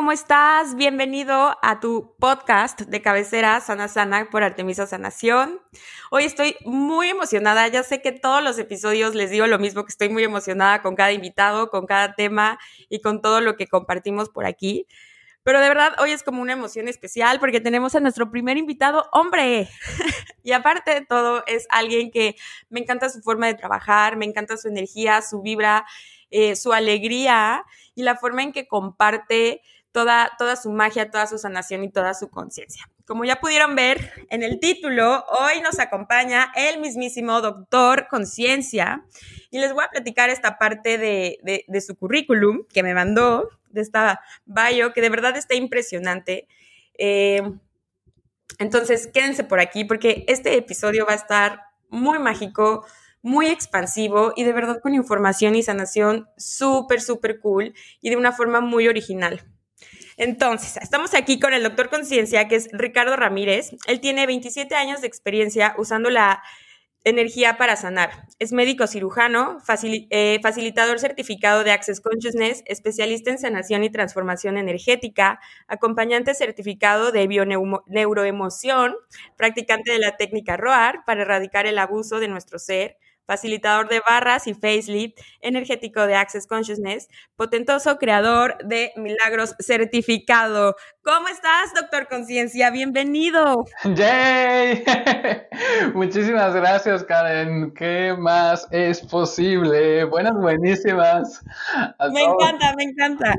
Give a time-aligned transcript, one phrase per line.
[0.00, 0.76] ¿Cómo estás?
[0.76, 5.60] Bienvenido a tu podcast de cabecera Sana Sana por Artemisa Sanación.
[6.10, 7.68] Hoy estoy muy emocionada.
[7.68, 10.96] Ya sé que todos los episodios les digo lo mismo, que estoy muy emocionada con
[10.96, 14.86] cada invitado, con cada tema y con todo lo que compartimos por aquí.
[15.42, 19.06] Pero de verdad, hoy es como una emoción especial porque tenemos a nuestro primer invitado,
[19.12, 19.68] hombre.
[20.42, 22.36] y aparte de todo, es alguien que
[22.70, 25.84] me encanta su forma de trabajar, me encanta su energía, su vibra,
[26.30, 31.38] eh, su alegría y la forma en que comparte toda, toda su magia, toda su
[31.38, 32.88] sanación y toda su conciencia.
[33.04, 39.04] Como ya pudieron ver en el título, hoy nos acompaña el mismísimo doctor Conciencia
[39.50, 43.80] y les voy a platicar esta parte de, de, su currículum que me mandó, de
[43.80, 46.46] esta bio, que de verdad está impresionante.
[46.98, 47.42] Eh,
[48.58, 52.84] entonces, quédense por aquí porque este episodio va a estar muy mágico,
[53.22, 58.32] muy expansivo y de verdad con información y sanación súper, súper cool y de una
[58.32, 59.44] forma muy original.
[60.20, 63.70] Entonces, estamos aquí con el doctor Conciencia, que es Ricardo Ramírez.
[63.86, 66.42] Él tiene 27 años de experiencia usando la
[67.04, 68.26] energía para sanar.
[68.38, 69.62] Es médico cirujano,
[70.10, 77.26] eh, facilitador certificado de Access Consciousness, especialista en sanación y transformación energética, acompañante certificado de
[77.26, 78.96] bioneuroemoción,
[79.38, 82.98] practicante de la técnica ROAR para erradicar el abuso de nuestro ser,
[83.30, 90.74] facilitador de barras y facelift, energético de Access Consciousness, potentoso creador de milagros certificado.
[91.04, 92.72] ¿Cómo estás, doctor Conciencia?
[92.72, 93.66] Bienvenido.
[93.84, 94.82] ¡Yay!
[95.94, 97.72] Muchísimas gracias, Karen.
[97.72, 100.02] ¿Qué más es posible?
[100.06, 101.40] Buenas, buenísimas.
[102.12, 103.34] me encanta, me encanta.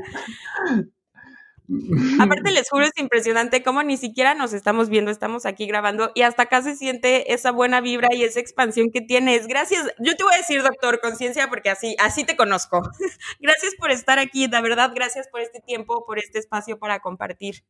[2.20, 6.22] Aparte, les juro, es impresionante cómo ni siquiera nos estamos viendo, estamos aquí grabando y
[6.22, 9.46] hasta acá se siente esa buena vibra y esa expansión que tienes.
[9.46, 12.82] Gracias, yo te voy a decir, doctor, conciencia, porque así, así te conozco.
[13.40, 17.64] gracias por estar aquí, de verdad, gracias por este tiempo, por este espacio para compartir.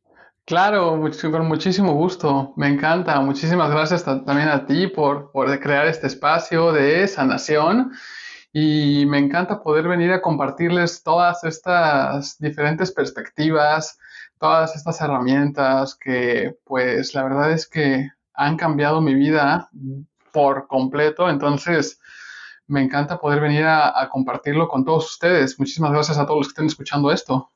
[0.45, 0.99] Claro,
[1.31, 3.19] con muchísimo gusto, me encanta.
[3.21, 7.93] Muchísimas gracias también a ti por, por crear este espacio de sanación
[8.53, 13.97] y me encanta poder venir a compartirles todas estas diferentes perspectivas,
[14.37, 19.69] todas estas herramientas que pues la verdad es que han cambiado mi vida
[20.31, 21.29] por completo.
[21.29, 21.99] Entonces,
[22.67, 25.59] me encanta poder venir a, a, compartirlo con todos ustedes.
[25.59, 27.52] Muchísimas gracias a todos los que estén escuchando esto.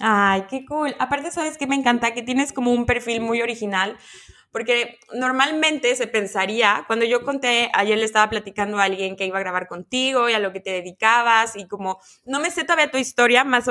[0.00, 0.94] Ay, qué cool.
[0.98, 3.96] Aparte, sabes que me encanta que tienes como un perfil muy original
[4.52, 9.36] porque normalmente se pensaría, cuando yo conté, ayer le estaba platicando a alguien que iba
[9.36, 12.90] a grabar contigo y a lo que te dedicabas y como, no me sé todavía
[12.90, 13.66] tu historia, más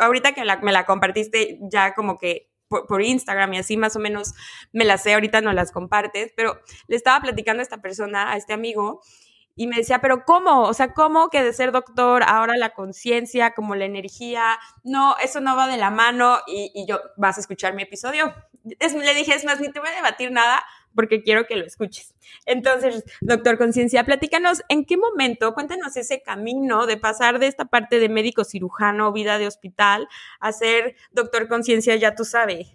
[0.00, 4.34] ahorita que me la compartiste ya como que por, Instagram y así más o menos
[4.72, 8.36] me la sé, ahorita no las compartes, pero le estaba platicando a esta persona, a
[8.36, 9.00] este amigo,
[9.58, 10.62] y me decía, pero ¿cómo?
[10.62, 14.58] O sea, ¿cómo que de ser doctor ahora la conciencia, como la energía?
[14.84, 18.32] No, eso no va de la mano y, y yo, vas a escuchar mi episodio
[18.64, 20.64] le dije, es más, ni te voy a debatir nada
[20.94, 22.14] porque quiero que lo escuches.
[22.44, 28.00] Entonces, doctor Conciencia, platícanos en qué momento, cuéntanos ese camino de pasar de esta parte
[28.00, 30.08] de médico cirujano, vida de hospital,
[30.40, 32.74] a ser doctor Conciencia, ya tú sabes.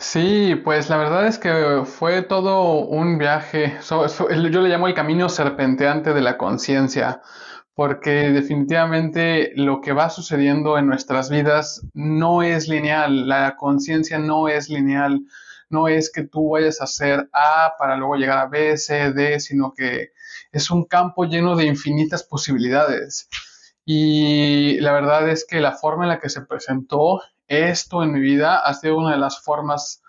[0.00, 3.78] Sí, pues la verdad es que fue todo un viaje,
[4.50, 7.20] yo le llamo el camino serpenteante de la conciencia
[7.74, 14.48] porque definitivamente lo que va sucediendo en nuestras vidas no es lineal, la conciencia no
[14.48, 15.20] es lineal,
[15.68, 19.38] no es que tú vayas a hacer A para luego llegar a B, C, D,
[19.38, 20.12] sino que
[20.50, 23.28] es un campo lleno de infinitas posibilidades.
[23.84, 27.20] Y la verdad es que la forma en la que se presentó
[27.50, 29.99] esto en mi vida ha sido una de las formas,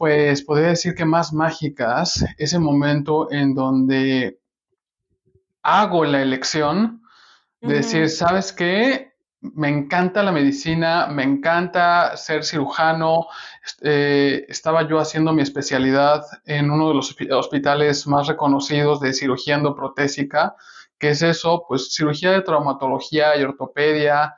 [0.00, 4.40] pues podría decir que más mágicas, ese momento en donde
[5.62, 7.02] hago la elección
[7.60, 9.12] de decir, ¿sabes qué?
[9.42, 13.26] Me encanta la medicina, me encanta ser cirujano.
[13.82, 19.56] Eh, estaba yo haciendo mi especialidad en uno de los hospitales más reconocidos de cirugía
[19.56, 20.56] endoprotésica.
[20.98, 21.66] ¿Qué es eso?
[21.68, 24.34] Pues cirugía de traumatología y ortopedia.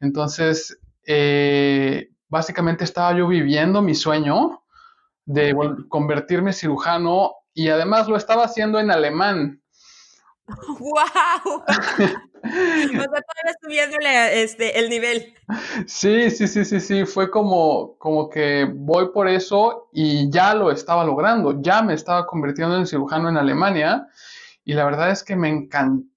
[0.00, 0.76] Entonces,
[1.06, 4.63] eh, básicamente estaba yo viviendo mi sueño
[5.26, 5.54] de
[5.88, 9.60] convertirme en cirujano y además lo estaba haciendo en alemán
[10.78, 11.62] ¡Wow!
[11.64, 15.34] o sea, todavía subiéndole este, el nivel.
[15.86, 17.04] Sí, sí, sí, sí, sí.
[17.06, 21.60] Fue como, como que voy por eso y ya lo estaba logrando.
[21.62, 24.06] Ya me estaba convirtiendo en cirujano en Alemania
[24.64, 26.13] y la verdad es que me encantó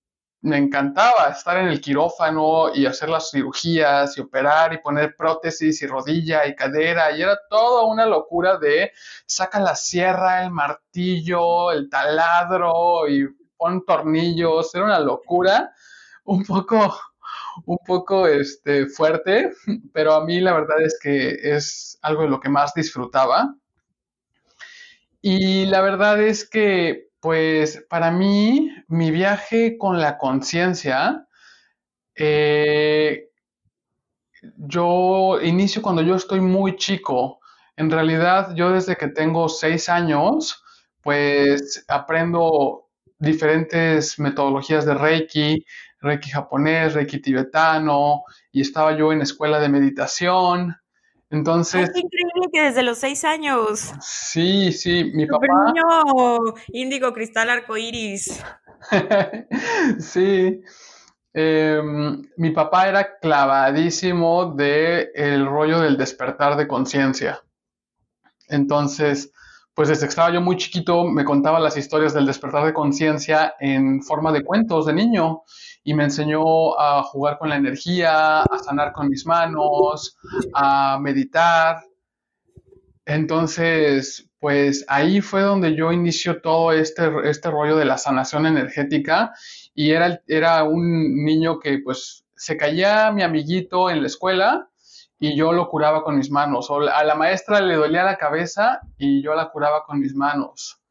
[0.48, 5.82] me encantaba estar en el quirófano y hacer las cirugías y operar y poner prótesis
[5.82, 8.92] y rodilla y cadera y era toda una locura de
[9.26, 13.28] saca la sierra, el martillo, el taladro y
[13.58, 15.72] pon tornillos, era una locura,
[16.24, 16.98] un poco
[17.66, 19.52] un poco este, fuerte,
[19.94, 23.56] pero a mí la verdad es que es algo de lo que más disfrutaba.
[25.22, 31.28] Y la verdad es que pues para mí, mi viaje con la conciencia,
[32.16, 33.30] eh,
[34.58, 37.40] yo inicio cuando yo estoy muy chico.
[37.76, 40.64] En realidad, yo desde que tengo seis años,
[41.02, 42.90] pues aprendo
[43.20, 45.66] diferentes metodologías de Reiki,
[46.02, 50.76] Reiki japonés, Reiki tibetano, y estaba yo en escuela de meditación.
[51.30, 51.90] Entonces.
[51.90, 53.92] Es increíble que desde los seis años.
[54.02, 55.48] Sí, sí, mi papá.
[55.68, 58.42] niño índigo cristal arcoíris.
[60.00, 60.62] sí.
[61.34, 67.44] Em, mi papá era clavadísimo de el rollo del despertar de conciencia.
[68.48, 69.32] Entonces,
[69.74, 73.54] pues desde que estaba yo muy chiquito me contaba las historias del despertar de conciencia
[73.60, 75.44] en forma de cuentos de niño
[75.88, 80.18] y me enseñó a jugar con la energía, a sanar con mis manos,
[80.54, 81.82] a meditar.
[83.06, 89.32] Entonces, pues ahí fue donde yo inició todo este, este rollo de la sanación energética
[89.74, 94.68] y era, era un niño que pues se caía mi amiguito en la escuela
[95.20, 96.70] y yo lo curaba con mis manos.
[96.70, 100.82] O a la maestra le dolía la cabeza y yo la curaba con mis manos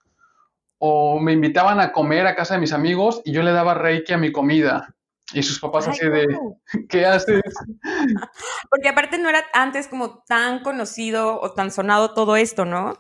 [0.79, 4.13] o me invitaban a comer a casa de mis amigos y yo le daba reiki
[4.13, 4.95] a mi comida.
[5.33, 6.27] Y sus papás así de,
[6.89, 7.43] ¿qué haces?
[8.71, 12.95] Porque aparte no era antes como tan conocido o tan sonado todo esto, ¿no?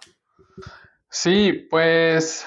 [1.08, 2.44] Sí, pues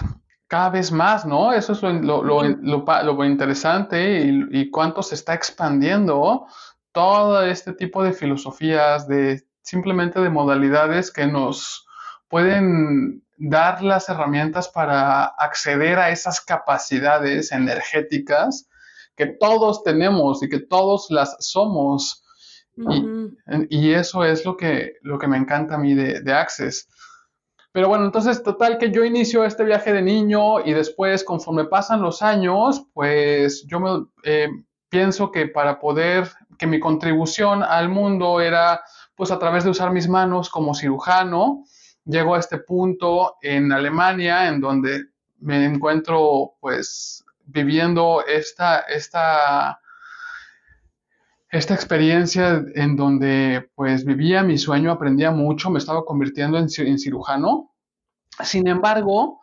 [0.48, 1.54] cada vez más, ¿no?
[1.54, 6.48] Eso es lo, interesante y, y, cuánto se está expandiendo
[6.92, 11.88] todo este tipo de filosofías, de simplemente de modalidades que nos
[12.28, 18.68] pueden dar las herramientas para acceder a esas capacidades energéticas
[19.16, 22.24] que todos tenemos y que todos las somos.
[23.70, 26.88] y, eso es lo que, lo que me encanta a mí de, de, Access.
[27.72, 32.02] Pero bueno, entonces total que yo inicio este viaje de niño y después conforme pasan
[32.02, 34.50] los años, pues yo me eh,
[34.90, 38.82] pienso que para poder, que mi contribución al mundo era
[39.16, 41.66] pues a través de usar mis manos como cirujano,
[42.10, 45.06] llego a este punto en Alemania en donde
[45.40, 49.80] me encuentro pues viviendo esta, esta,
[51.50, 57.00] esta experiencia en donde pues vivía mi sueño, aprendía mucho, me estaba convirtiendo en, en
[57.00, 57.74] cirujano.
[58.44, 59.42] Sin embargo,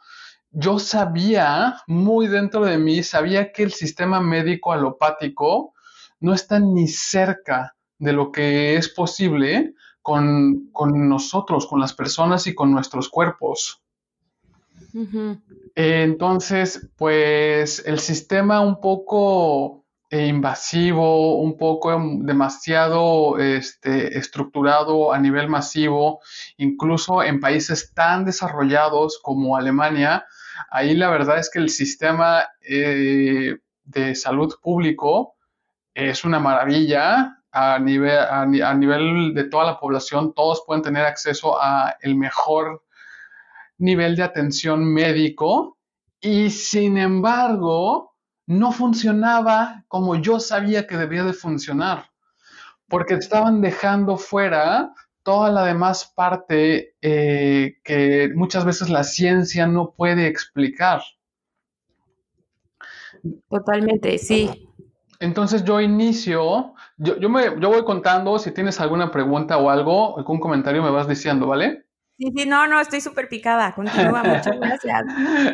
[0.51, 5.73] yo sabía muy dentro de mí, sabía que el sistema médico alopático
[6.19, 9.75] no está ni cerca de lo que es posible
[10.07, 13.83] con, nosotros, con las personas y con nuestros cuerpos.
[15.75, 25.49] Entonces, pues el sistema un poco eh, invasivo, un poco demasiado este, estructurado a nivel
[25.49, 26.21] masivo,
[26.57, 30.25] incluso en países tan desarrollados como Alemania,
[30.71, 35.35] ahí la verdad es que el sistema eh, de salud público
[35.95, 41.57] es una maravilla, a nivel, a, nivel de toda la población, todos pueden tener acceso
[41.59, 42.85] a el mejor
[43.79, 45.79] nivel de atención médico
[46.21, 52.11] y sin embargo no funcionaba como yo sabía que debía de funcionar,
[52.89, 59.95] porque estaban dejando fuera toda la demás parte eh, que muchas veces la ciencia no
[59.97, 61.01] puede explicar.
[63.49, 64.66] Totalmente, sí.
[65.21, 70.41] Entonces yo inicio, yo, me, yo voy contando, si tienes alguna pregunta o algo, algún
[70.41, 71.87] comentario me vas diciendo, ¿vale?
[72.19, 75.05] Sí, sí, no, no, estoy súper picada, continúa, muchas gracias.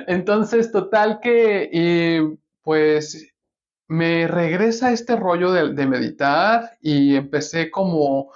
[0.06, 3.28] Entonces, total que, y, pues,
[3.88, 8.32] me regresa este rollo de, meditar y empecé como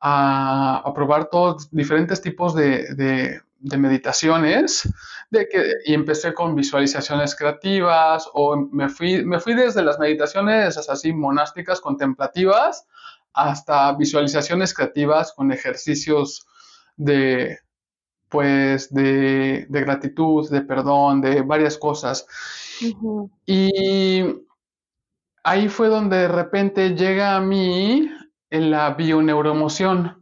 [0.00, 4.92] a, probar todos diferentes tipos de de meditaciones
[5.32, 10.76] de que, y empecé con visualizaciones creativas o me fui, me fui desde las meditaciones
[10.76, 11.80] así monásticas
[18.28, 22.26] pues de, gratitud, de perdón, de varias cosas.
[23.46, 24.22] Y
[25.44, 28.10] ahí fue donde de repente llega a mí
[28.50, 30.21] en la bioneuroemoción,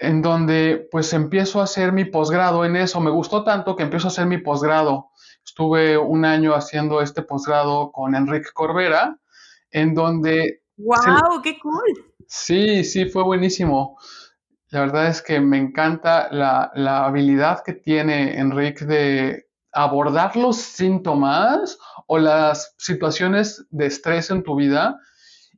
[0.00, 3.00] en donde pues empiezo a hacer mi posgrado en eso.
[3.00, 5.10] Me gustó tanto que empiezo a hacer mi posgrado.
[5.44, 9.18] Estuve un año haciendo este posgrado con Enrique Corbera,
[9.70, 10.62] en donde...
[10.76, 11.42] ¡Wow!
[11.42, 12.14] ¡Qué cool!
[12.26, 13.98] Sí, sí, fue buenísimo.
[14.70, 20.56] La verdad es que me encanta la, la habilidad que tiene Enrique de abordar los
[20.56, 24.98] síntomas o las situaciones de estrés en tu vida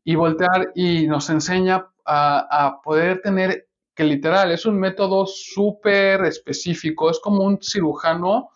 [0.05, 7.11] y voltear y nos enseña a, poder tener que literal es un método súper específico,
[7.11, 8.51] es como un cirujano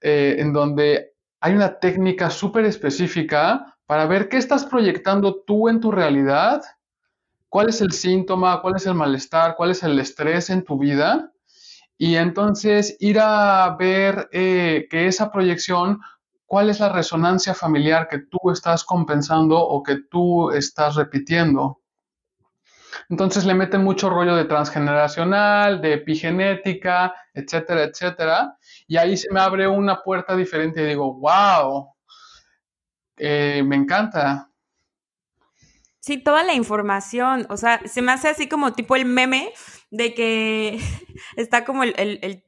[0.00, 5.80] eh, en donde hay una técnica súper específica para ver qué estás proyectando tú en
[5.80, 6.62] tu realidad,
[7.48, 11.32] cuál es el síntoma, cuál es el malestar, cuál es el estrés en tu vida
[11.98, 16.00] y entonces ir a ver eh, que esa proyección,
[16.46, 21.81] cuál es la resonancia familiar que tú estás compensando o que tú estás repitiendo.
[23.08, 28.56] Entonces le meten mucho rollo de transgeneracional, de epigenética, etcétera, etcétera.
[28.86, 31.88] Y ahí se me abre una puerta diferente y digo, wow,
[33.16, 34.48] eh, me encanta.
[36.04, 39.52] Sí, toda la información, o sea, se me hace así como tipo el meme
[39.92, 40.80] de que
[41.36, 42.42] está como el,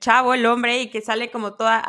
[0.00, 1.84] chavo, el hombre, y que sale como toda,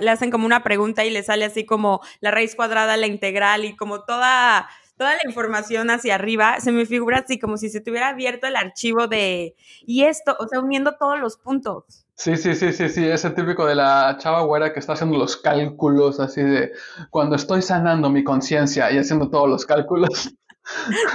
[0.00, 3.66] le hacen como una pregunta y le sale así como la raíz cuadrada, la integral
[3.66, 7.80] y como toda, toda la información hacia arriba, se me figura así como si se
[7.80, 9.54] tuviera abierto el archivo de,
[9.86, 12.04] y esto, o sea, uniendo todos los puntos.
[12.14, 15.36] Sí, sí, sí, sí, sí, ese típico de la chava güera que está haciendo los
[15.36, 16.72] cálculos así de
[17.10, 20.34] cuando estoy sanando mi conciencia y haciendo todos los cálculos.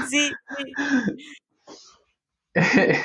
[0.10, 0.72] Sí, sí.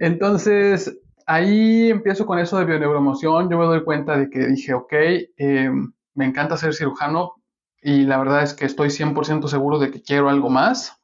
[0.00, 3.48] Entonces, ahí empiezo con eso de bioneuromoción.
[3.48, 4.92] Yo me doy cuenta de que dije, ok,
[5.38, 7.34] em, me encanta ser cirujano
[7.82, 10.96] y la verdad es que estoy 100% seguro de que quiero algo más.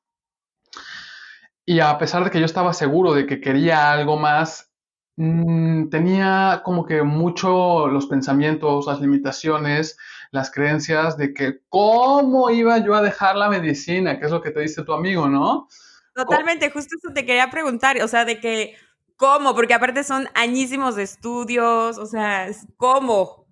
[1.66, 4.71] Y a pesar de que yo estaba seguro de que quería algo más,
[5.16, 9.97] mm, tenía como que mucho los pensamientos, las limitaciones,
[10.31, 14.50] las creencias de que cómo iba yo a dejar la medicina, que es lo que
[14.50, 15.69] te dice tu amigo, ¿no?
[16.14, 18.76] Totalmente, justo eso te quería preguntar, o sea, de que,
[19.16, 19.54] ¿cómo?
[19.54, 23.43] Porque aparte son añísimos de estudios, o sea, ¿cómo?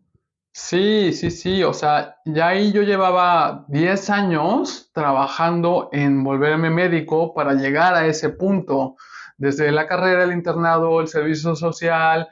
[0.55, 7.33] Sí, sí, sí, o sea, ya ahí yo llevaba 10 años trabajando en volverme médico
[7.33, 8.97] para llegar a ese punto,
[9.39, 12.29] desde la carrera, el internado, el servicio social,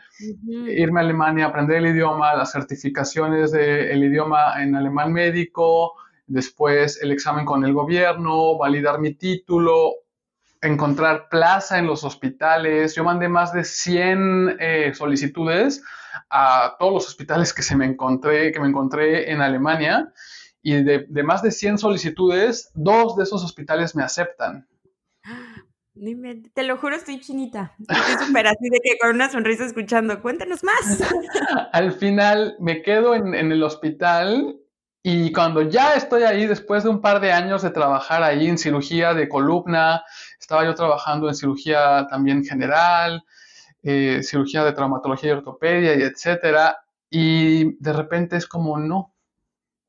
[0.68, 5.94] irme a Alemania, aprender el idioma, las certificaciones del idioma en alemán médico,
[6.26, 9.94] después el examen con el gobierno, validar mi título,
[10.60, 12.94] encontrar plaza en los hospitales.
[12.94, 15.82] Yo mandé más de 100 eh, solicitudes
[16.28, 20.12] a todos los hospitales que se me encontré, que me encontré en Alemania.
[20.62, 24.66] Y de, más de 100 solicitudes, dos de esos hospitales me aceptan.
[26.54, 27.74] Te lo juro, estoy chinita.
[27.78, 30.22] Estoy súper así de que con una sonrisa escuchando.
[30.22, 31.02] Cuéntanos más.
[31.72, 34.56] Al final me quedo en, en el hospital
[35.02, 38.58] y cuando ya estoy ahí, después de un par de años de trabajar ahí en
[38.58, 40.04] cirugía de columna,
[40.38, 43.24] estaba yo trabajando en cirugía también general,
[43.82, 46.78] eh, cirugía de traumatología y ortopedia y etcétera.
[47.10, 49.14] Y de repente es como, no,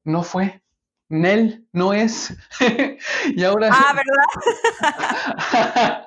[0.03, 0.61] no fue.
[1.09, 2.33] Nel, no es.
[3.35, 3.69] y ahora.
[3.71, 4.25] Ah, ¿verdad?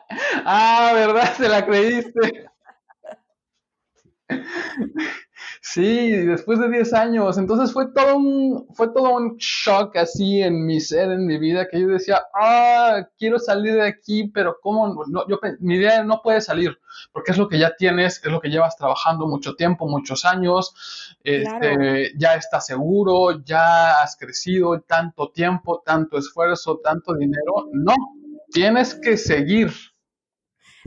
[0.46, 1.34] ah, ¿verdad?
[1.36, 2.46] Se la creíste.
[5.66, 7.38] Sí, después de 10 años.
[7.38, 11.66] Entonces fue todo un, fue todo un shock así en mi ser, en mi vida,
[11.66, 15.06] que yo decía, ah, quiero salir de aquí, pero ¿cómo?
[15.08, 16.78] No, yo, mi idea no puede salir,
[17.12, 21.16] porque es lo que ya tienes, es lo que llevas trabajando mucho tiempo, muchos años,
[21.24, 27.70] este, ya estás seguro, ya has crecido tanto tiempo, tanto esfuerzo, tanto dinero.
[27.72, 27.94] No,
[28.52, 29.72] tienes que seguir.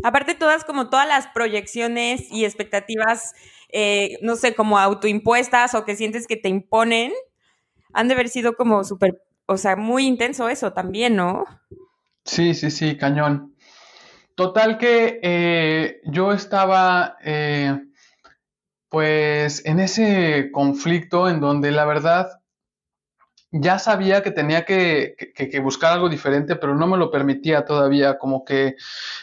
[0.03, 3.34] Aparte, todas como todas las proyecciones y expectativas
[3.70, 7.12] eh, no sé, como autoimpuestas o que sientes que te imponen,
[7.94, 11.46] han de haber sido como súper, o sea, muy intenso eso también, ¿no?
[12.24, 13.56] Sí, sí, sí, cañón.
[14.36, 17.80] Total que eh, yo estaba, eh,
[18.90, 22.30] pues, en ese conflicto en donde la verdad
[23.52, 28.18] ya sabía que tenía que, que, buscar algo diferente, pero no me lo permitía todavía,
[28.18, 28.76] como que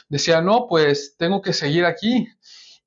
[0.09, 2.29] decía, no, pues tengo que seguir aquí.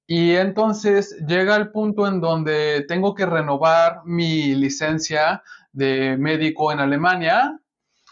[0.07, 6.79] Y entonces llega el punto en donde tengo que renovar mi licencia de médico en
[6.79, 7.59] Alemania.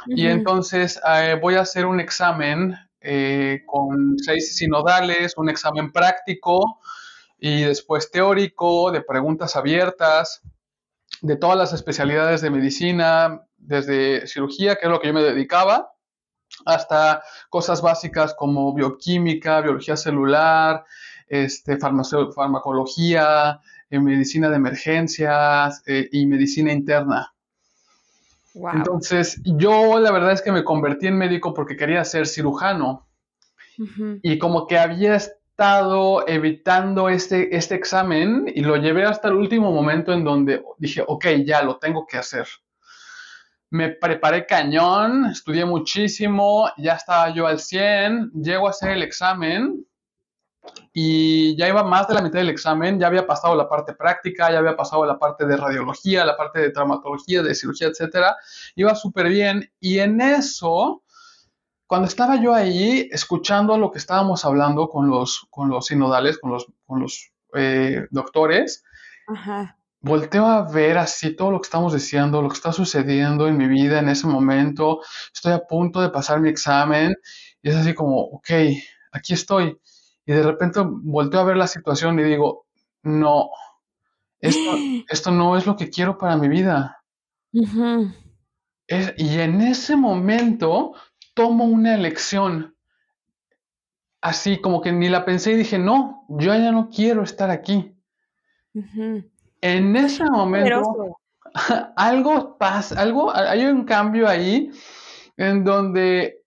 [0.08, 6.82] Y entonces eh, voy a hacer un examen eh, con seis sinodales, un examen práctico
[7.38, 10.42] y después teórico, de preguntas abiertas,
[11.22, 15.94] de todas las especialidades de medicina, desde cirugía, que es lo que yo me dedicaba,
[16.66, 20.84] hasta cosas básicas como bioquímica, biología celular,
[21.28, 27.34] este, farmacología, eh, medicina de emergencias eh, y medicina interna.
[28.74, 33.08] Entonces, yo la verdad es que me convertí en médico porque quería ser cirujano.
[34.22, 39.74] Y como que había estado evitando este, este examen y lo llevé hasta el último
[39.74, 42.48] momento en donde dije, ok, ya lo tengo que hacer.
[43.70, 49.86] Me preparé cañón, estudié muchísimo, ya estaba yo al 100, llego a hacer el examen
[50.98, 54.50] y ya iba más de la mitad del examen, ya había pasado la parte práctica,
[54.50, 58.38] ya había pasado la parte de radiología, la parte de traumatología, de cirugía, etcétera.
[58.76, 61.04] Iba súper bien y en eso,
[61.86, 66.52] cuando estaba yo ahí escuchando lo que estábamos hablando con los, con los sinodales, con
[66.52, 68.86] los, con los eh, doctores,
[70.00, 73.68] volteo a ver así todo lo que estamos diciendo, lo que está sucediendo en mi
[73.68, 75.02] vida en ese momento.
[75.34, 77.16] Estoy a punto de pasar mi examen
[77.62, 78.50] y es así como, ok,
[79.12, 79.78] aquí estoy
[80.26, 82.66] y de repente volteo a ver la situación y digo,
[83.04, 83.50] no,
[84.40, 87.04] esto, no es lo que quiero para mi vida.
[87.52, 90.94] y en ese momento
[91.34, 92.76] tomo una elección,
[94.22, 97.96] así como que ni la pensé y dije, no, yo ya no quiero estar aquí.
[99.62, 101.20] En ese momento,
[101.96, 104.72] algo pasa, algo, hay un cambio ahí
[105.38, 106.44] en donde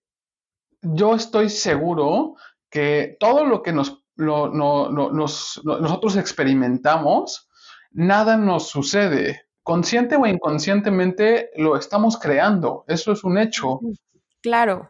[0.81, 2.35] yo estoy seguro
[2.69, 7.49] que todo lo que nos, nosotros experimentamos,
[7.91, 9.43] nada nos sucede.
[9.63, 12.85] Consciente o inconscientemente lo estamos creando.
[12.87, 13.79] Eso es un hecho.
[14.41, 14.89] Claro.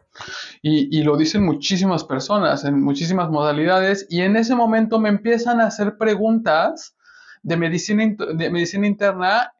[0.62, 5.66] Y, lo dicen muchísimas personas en muchísimas modalidades y en ese momento me empiezan a
[5.66, 6.96] hacer preguntas
[7.42, 9.52] de medicina, de medicina interna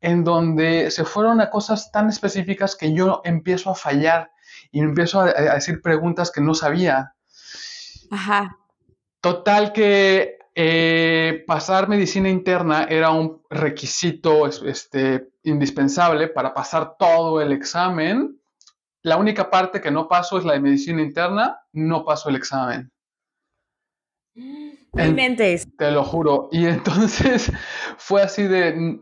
[0.00, 4.30] en donde se fueron a cosas tan específicas que yo empiezo a fallar
[4.70, 7.14] y empiezo a decir preguntas que no sabía.
[8.10, 8.58] Ajá.
[9.20, 17.52] Total que eh, pasar medicina interna era un requisito este, indispensable para pasar todo el
[17.52, 18.40] examen.
[19.02, 22.90] La única parte que no paso es la de medicina interna, no paso el examen.
[25.76, 26.48] te lo juro.
[26.52, 27.52] Y entonces
[27.98, 28.98] fue así de,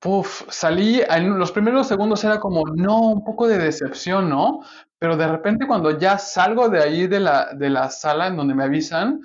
[0.00, 4.60] Puf, salí, en los primeros segundos era como, no, un poco de decepción, ¿no?
[5.00, 8.54] Pero de repente cuando ya salgo de ahí de la, de la sala en donde
[8.54, 9.22] me avisan,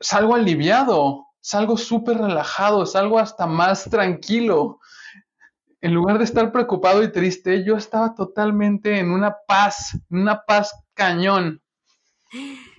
[0.00, 4.80] salgo aliviado, salgo súper relajado, salgo hasta más tranquilo.
[5.80, 10.74] En lugar de estar preocupado y triste, yo estaba totalmente en una paz, una paz
[10.94, 11.62] cañón.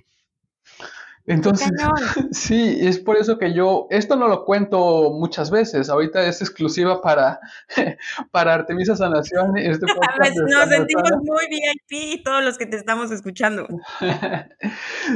[1.32, 1.72] Entonces,
[2.32, 7.02] sí, es por eso que yo, esto no lo cuento muchas veces, ahorita es exclusiva
[7.02, 7.40] para,
[8.32, 9.58] para Artemisa Sanación.
[9.58, 9.86] Este
[10.50, 13.68] Nos sentimos muy VIP todos los que te estamos escuchando.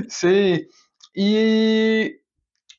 [0.08, 0.70] sí,
[1.14, 2.22] y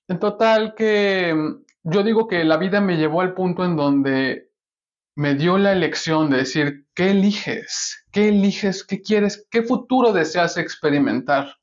[0.09, 1.35] en total que
[1.83, 4.51] yo digo que la vida me llevó al punto en donde
[5.15, 8.05] me dio la elección de decir, ¿qué eliges?
[8.13, 8.85] ¿Qué eliges?
[8.85, 9.47] ¿Qué quieres?
[9.51, 11.57] ¿Qué futuro deseas experimentar?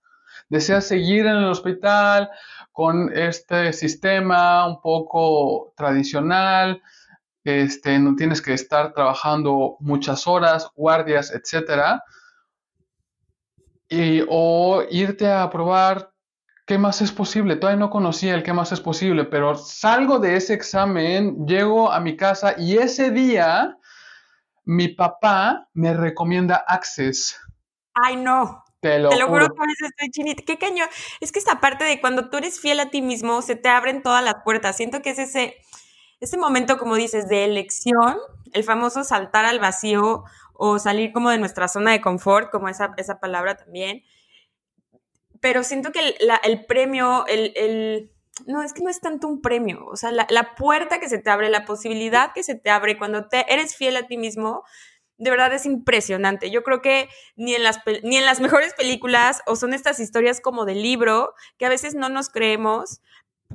[0.54, 2.30] Deseas seguir en el hospital
[2.72, 6.82] con este sistema un poco tradicional,
[7.44, 12.04] este, no tienes que estar trabajando muchas horas, guardias, etcétera,
[13.90, 16.12] y, o irte a probar
[16.68, 17.56] qué más es posible.
[17.56, 22.00] Todavía no conocía el qué más es posible, pero salgo de ese examen, llego a
[22.00, 23.78] mi casa y ese día
[24.66, 27.40] mi papá me recomienda Access.
[27.94, 28.63] Ay, no.
[28.84, 29.48] Te lo, juro.
[29.48, 30.44] que a veces estoy chinita.
[30.46, 30.90] Qué cañón.
[31.22, 34.04] Es que esta parte de cuando tú eres fiel a ti mismo, se te abren
[34.04, 34.76] todas las puertas.
[34.76, 35.56] Siento que es ese,
[36.20, 38.18] ese momento, como dices, de elección,
[38.52, 42.94] el famoso saltar al vacío o salir como de nuestra zona de confort, como esa,
[42.98, 44.04] esa palabra también.
[45.40, 48.12] Pero siento que el, el premio, el, el,
[48.48, 51.20] no, es que no es tanto un premio, o sea, la, la, puerta que se
[51.20, 54.64] te abre, la posibilidad que se te abre cuando te eres fiel a ti mismo,
[55.18, 56.52] de verdad es impresionante.
[56.52, 60.42] Yo creo que ni en, las, ni en las mejores películas o son estas historias
[60.42, 63.02] como de libro que a veces no nos creemos,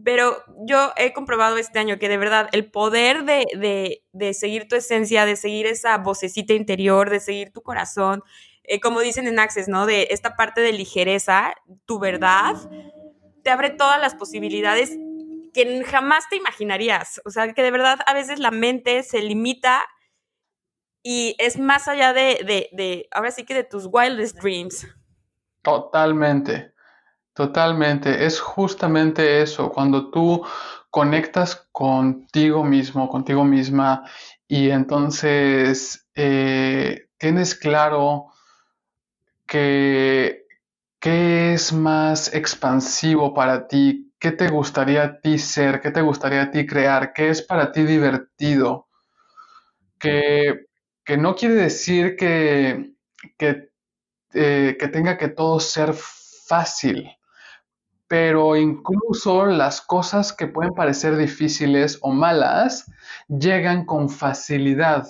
[0.05, 4.03] pero yo he comprobado este año que de verdad el poder de,
[4.35, 8.23] seguir tu esencia, de seguir esa vocecita interior, de seguir tu corazón,
[8.63, 9.87] eh, como dicen en Access, ¿no?
[9.87, 11.55] De esta parte de ligereza,
[11.87, 12.55] tu verdad,
[13.43, 14.97] te abre todas las posibilidades
[15.55, 17.21] que jamás te imaginarías.
[17.25, 19.85] O sea, que de verdad a veces la mente se limita
[21.03, 24.87] y es más allá de, de, de, ahora sí que de tus wildest dreams.
[25.63, 26.73] Totalmente,
[27.39, 30.45] Totalmente, es justamente eso, cuando tú
[30.91, 34.03] conectas contigo mismo, contigo misma,
[34.49, 38.33] y entonces eh, tienes claro
[39.47, 40.47] que
[40.99, 46.43] qué es más expansivo para ti, qué te gustaría a ti ser, qué te gustaría
[46.43, 48.89] a ti crear, qué es para ti divertido,
[50.01, 50.67] que,
[51.09, 52.93] que no quiere decir que,
[53.39, 53.71] que,
[54.35, 57.09] eh, que tenga que todo ser fácil
[58.09, 62.91] pero incluso las cosas que pueden parecer difíciles o malas
[63.29, 65.07] llegan con facilidad.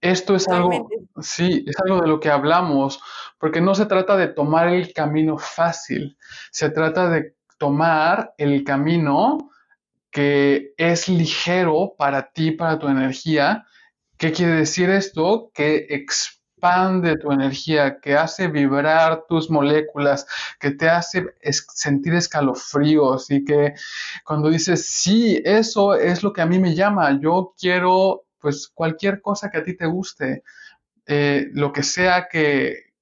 [0.00, 0.88] Esto es algo,
[1.20, 3.00] sí, es algo de lo que hablamos,
[3.40, 6.16] porque no se trata de tomar el camino fácil,
[6.52, 9.50] se trata de tomar el camino
[10.12, 13.66] que es ligero para ti, para tu energía.
[14.18, 15.50] ¿Qué quiere decir esto?
[15.54, 20.26] Que expande tu energía, que hace vibrar tus moléculas,
[20.58, 23.74] que te hace sentir escalofríos y que
[24.24, 29.20] cuando dices, sí, eso es lo que a mí me llama, yo quiero pues cualquier
[29.20, 30.42] cosa que a ti te guste,
[31.06, 32.92] eh, lo que sea que,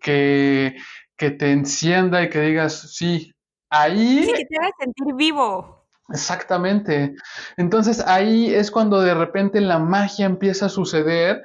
[0.00, 0.76] que,
[1.16, 3.32] que te encienda y que digas, sí,
[3.68, 4.24] ahí...
[4.24, 5.75] Sí, que te haga sentir vivo.
[6.08, 7.14] Exactamente.
[7.56, 11.42] Entonces ahí es cuando de repente la magia empieza a suceder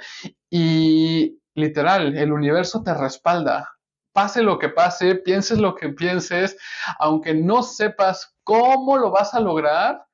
[0.49, 3.69] y literal, el universo te respalda.
[4.13, 6.57] Pase lo que pase, pienses lo que pienses,
[6.99, 10.05] aunque no sepas cómo lo vas a lograr,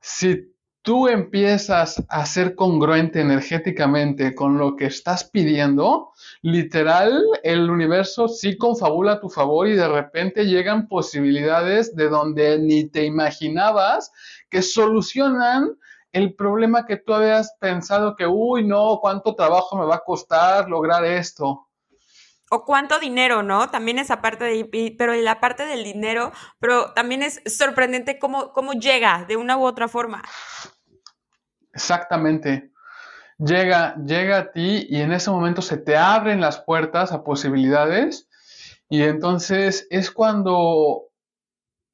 [0.00, 0.51] si
[0.82, 8.58] tú empiezas a ser congruente energéticamente con lo que estás pidiendo, literal, el universo sí
[8.58, 14.12] confabula a tu favor y de repente llegan posibilidades de donde ni te imaginabas
[14.50, 15.78] que solucionan
[16.10, 20.68] el problema que tú habías pensado que, uy, no, cuánto trabajo me va a costar
[20.68, 21.68] lograr esto.
[22.54, 23.70] O cuánto dinero, ¿no?
[23.70, 28.74] También esa parte de, pero la parte del dinero, pero también es sorprendente cómo, cómo
[28.74, 30.22] llega de una u otra forma.
[31.72, 32.70] Exactamente.
[33.38, 38.28] Llega, llega a ti y en ese momento se te abren las puertas a posibilidades
[38.90, 41.04] y entonces es cuando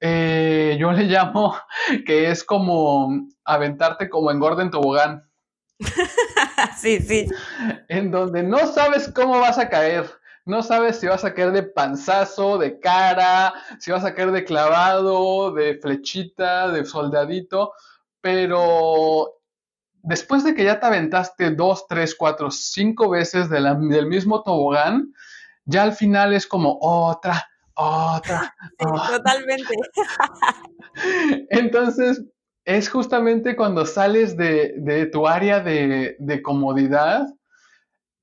[0.01, 1.57] eh, yo le llamo
[2.05, 5.31] que es como aventarte como engorda en tobogán.
[6.81, 7.29] sí, sí.
[7.87, 10.18] En donde no sabes cómo vas a caer.
[10.49, 14.45] No sabes si vas a caer de panzazo, de cara, si vas a caer de
[14.45, 17.73] clavado, de flechita, de soldadito,
[18.23, 19.35] pero
[20.03, 25.13] después de que ya te aventaste dos, tres, cuatro, cinco veces del mismo tobogán,
[25.67, 28.55] ya al final es como otra, otra.
[29.11, 29.75] totalmente.
[31.51, 32.25] Entonces,
[32.65, 37.27] es justamente cuando sales de, tu área de, comodidad,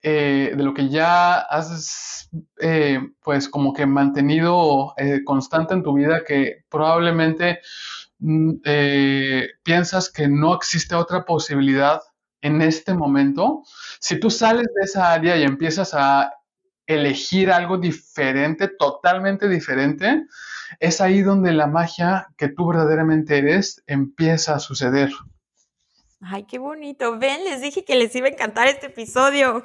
[0.07, 5.95] eh, de lo que ya has, eh, pues, como que mantenido eh, constante en tu
[5.95, 7.59] vida, que probablemente
[8.19, 8.51] mm,
[9.63, 12.01] piensas que no existe otra posibilidad
[12.41, 13.63] en este momento.
[13.99, 16.31] Si tú sales de esa área y empiezas a
[16.85, 20.27] elegir algo diferente, totalmente diferente,
[20.79, 25.09] es ahí donde la magia que tú verdaderamente eres empieza a suceder.
[26.27, 27.19] Ay, qué bonito.
[27.19, 29.63] Ven, les dije que les iba a encantar este episodio.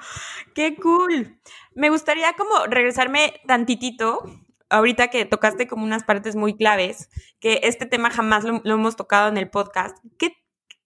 [0.55, 1.41] Qué cool.
[1.75, 4.23] Me gustaría como regresarme tantitito,
[4.69, 7.09] ahorita que tocaste como unas partes muy claves,
[7.41, 9.97] que este tema jamás lo, hemos tocado en el podcast.
[10.19, 10.35] ¿Qué,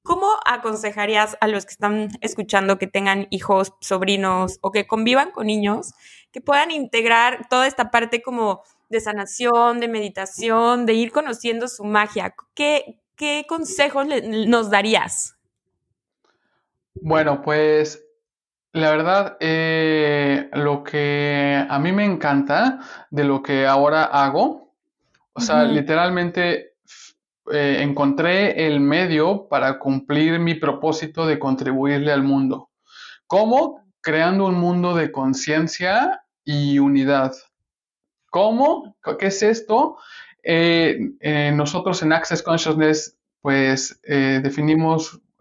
[0.04, 5.48] ¿Cómo aconsejarías a los que están escuchando que tengan hijos, sobrinos o que convivan con
[5.48, 5.92] niños
[6.30, 11.84] que puedan integrar toda esta parte como de sanación, de meditación, de ir conociendo su
[11.84, 12.34] magia.
[12.54, 14.06] ¿Qué, qué consejos
[14.46, 15.33] nos darías?
[16.94, 18.04] Bueno, pues
[18.72, 22.80] la verdad, eh, lo que a mí me encanta
[23.10, 24.74] de lo que ahora hago,
[25.32, 26.74] o sea, literalmente
[27.52, 32.70] eh, encontré el medio para cumplir mi propósito de contribuirle al mundo.
[33.26, 33.84] ¿Cómo?
[34.00, 37.32] Creando un mundo de conciencia y unidad.
[38.30, 38.96] ¿Cómo?
[39.18, 39.98] ¿Qué es esto?
[40.42, 44.00] Eh, eh, nosotros en Access Consciousness, pues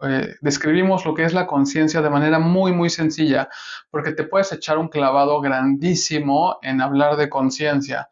[0.08, 3.48] eh, describimos lo que es la conciencia de manera muy, muy sencilla,
[3.90, 8.08] porque te puedes echar un clavado grandísimo en hablar de conciencia.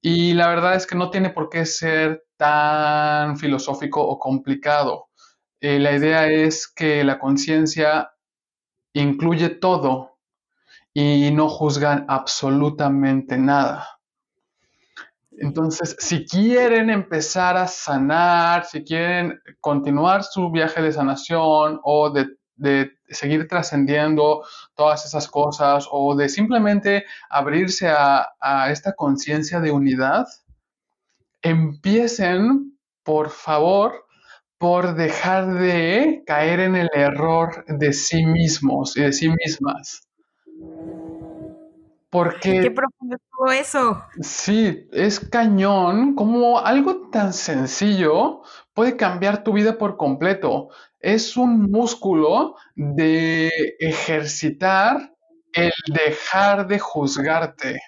[0.00, 5.08] Y la verdad es que no tiene por qué ser tan filosófico o complicado.
[5.60, 8.12] la idea es que la conciencia
[8.92, 10.14] incluye todo,
[10.94, 13.93] y no juzgan absolutamente nada.
[15.38, 22.92] Entonces, si quieren empezar a sanar, si quieren continuar su viaje de sanación o de
[23.08, 24.44] seguir trascendiendo
[24.74, 30.26] todas esas cosas o de simplemente abrirse a, a esta conciencia de unidad,
[31.42, 34.04] empiecen, por favor,
[34.58, 40.08] por dejar de caer en el error de sí mismos y de sí mismas.
[42.14, 42.60] Porque...
[42.60, 44.04] Qué profundo todo eso.
[44.20, 50.68] Sí, es cañón como algo tan sencillo puede cambiar tu vida por completo.
[51.00, 53.50] Es un músculo de
[53.80, 55.12] ejercitar
[55.52, 57.80] el dejar de juzgarte.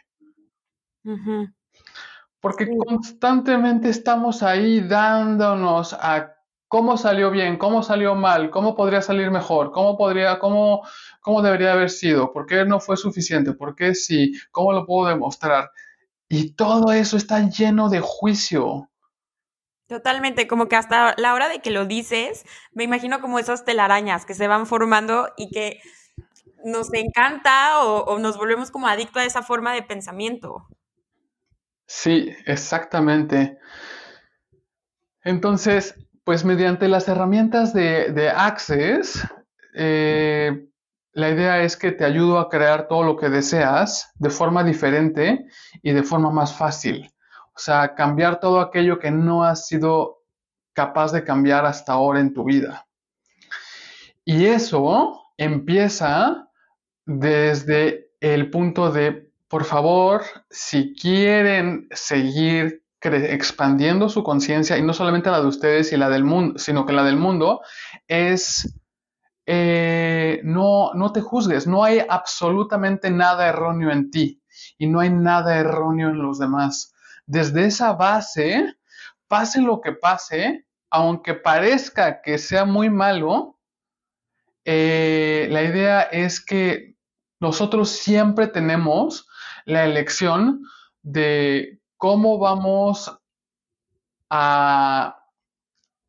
[2.40, 6.36] Porque constantemente estamos ahí dándonos a
[6.68, 10.82] cómo salió bien, cómo salió mal, cómo podría salir mejor, cómo podría, cómo,
[11.26, 15.08] cómo debería haber sido, por qué no fue suficiente, por qué sí, cómo lo puedo
[15.08, 15.72] demostrar.
[16.28, 18.88] Y todo eso está lleno de juicio.
[19.88, 24.24] Totalmente, como que hasta la hora de que lo dices, me imagino como esas telarañas
[24.24, 25.80] que se van formando y que
[26.64, 30.68] nos encanta o, o nos volvemos como adictos a esa forma de pensamiento.
[31.88, 33.58] Sí, exactamente.
[35.24, 39.26] Entonces, pues mediante las herramientas de, Access,
[39.74, 40.68] eh,
[41.16, 45.46] la idea es que te ayudo a crear todo lo que deseas de forma diferente
[45.83, 47.11] y de forma más fácil.
[47.55, 50.18] O sea, cambiar todo aquello que no has sido
[50.74, 52.87] capaz de cambiar hasta ahora en tu vida.
[54.26, 56.50] Y eso empieza
[57.07, 65.31] desde el punto de, por favor, si quieren seguir expandiendo su conciencia, y no solamente
[65.31, 67.62] la de ustedes y la del mundo, sino que la del mundo,
[68.07, 68.79] es
[69.46, 74.42] eh, no, no te juzgues, no hay absolutamente nada erróneo en ti
[74.76, 76.92] y no hay nada erróneo en los demás.
[77.26, 78.76] Desde esa base,
[79.28, 83.59] pase lo que pase, aunque parezca que sea muy malo,
[84.64, 86.96] eh, la idea es que
[87.38, 89.28] nosotros siempre tenemos
[89.64, 90.62] la elección
[91.02, 93.16] de cómo vamos
[94.28, 95.22] a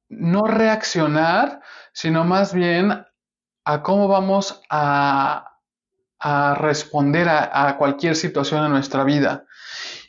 [0.10, 3.06] no reaccionar, sino más bien
[3.68, 5.44] a cómo vamos a,
[6.56, 9.44] responder a, cualquier situación en nuestra vida.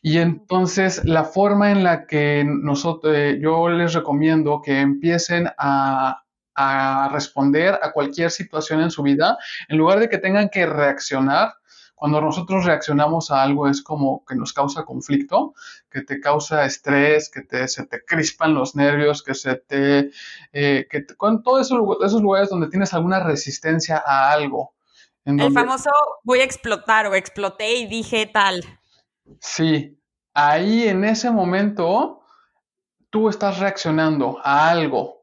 [0.01, 6.23] Y entonces la forma en la que nosotros, eh, yo les recomiendo que empiecen a,
[6.55, 9.37] a responder a cualquier situación en su vida,
[9.69, 11.55] en lugar de que tengan que reaccionar,
[11.99, 15.55] cuando nosotros reaccionamos a algo es como que nos causa conflicto,
[15.91, 20.11] que te causa estrés, que te, se te crispan los nervios, que se te...
[20.53, 24.75] Eh, que con todos esos, lugares donde tienes alguna resistencia a algo.
[25.25, 25.91] El famoso
[26.23, 28.65] voy a explotar o exploté y dije tal.
[29.41, 30.01] Sí,
[30.33, 32.23] ahí en ese momento
[33.11, 35.19] tú estás reaccionando a algo,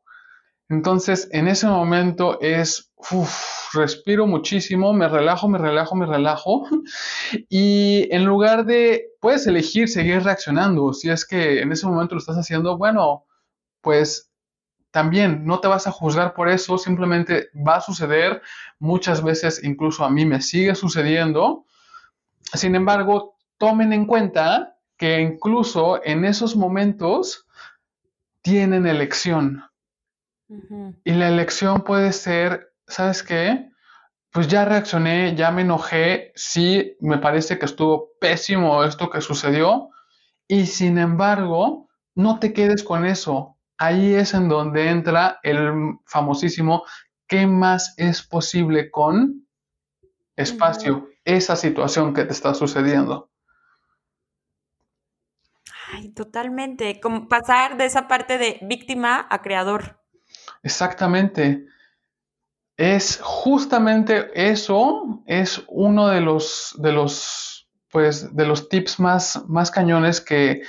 [0.69, 2.91] entonces, en ese momento es,
[3.75, 6.67] respiro muchísimo, me relajo, me relajo, me relajo.
[7.49, 10.93] Y en lugar de, puedes elegir seguir reaccionando.
[10.93, 13.25] Si es que en ese momento lo estás haciendo, bueno,
[13.81, 14.31] pues
[14.91, 18.41] también no te vas a juzgar por eso, simplemente va a suceder.
[18.79, 21.65] Muchas veces incluso a mí me sigue sucediendo.
[22.53, 27.45] Sin embargo, tomen en cuenta que incluso en esos momentos
[28.41, 29.63] tienen elección
[31.03, 33.69] y la elección puede ser, ¿sabes qué?
[34.31, 39.89] Pues ya reaccioné, ya me enojé, sí, me parece que estuvo pésimo esto que sucedió,
[40.47, 43.57] y sin embargo, no te quedes con eso.
[43.77, 46.83] Ahí es en donde entra el famosísimo
[47.27, 49.47] ¿qué más es posible con
[50.35, 51.09] espacio?
[51.23, 53.31] Esa situación que te está sucediendo.
[55.91, 56.99] Ay, totalmente.
[56.99, 59.99] Como pasar de esa parte de víctima a creador.
[60.61, 61.65] Exactamente.
[62.77, 69.71] Es justamente eso, es uno de los, de los, pues, de los tips más, más
[69.71, 70.61] cañones que,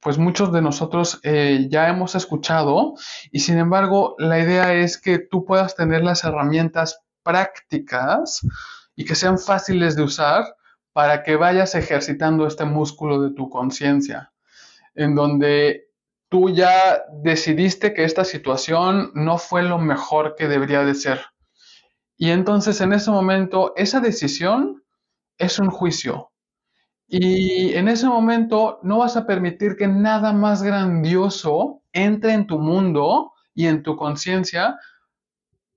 [0.00, 2.94] pues muchos de nosotros eh, ya hemos escuchado.
[3.30, 8.40] Y sin embargo la idea es que tú puedas tener las herramientas prácticas
[8.94, 10.44] y que sean fáciles de usar
[10.94, 14.32] para que vayas ejercitando este músculo de tu conciencia,
[14.94, 15.85] en donde
[16.36, 21.24] tú ya decidiste que esta situación no fue lo mejor que debería de ser.
[22.18, 24.84] Y entonces en ese momento esa decisión
[25.38, 26.30] es un juicio.
[27.08, 32.58] Y en ese momento no vas a permitir que nada más grandioso entre en tu
[32.58, 34.76] mundo y en tu conciencia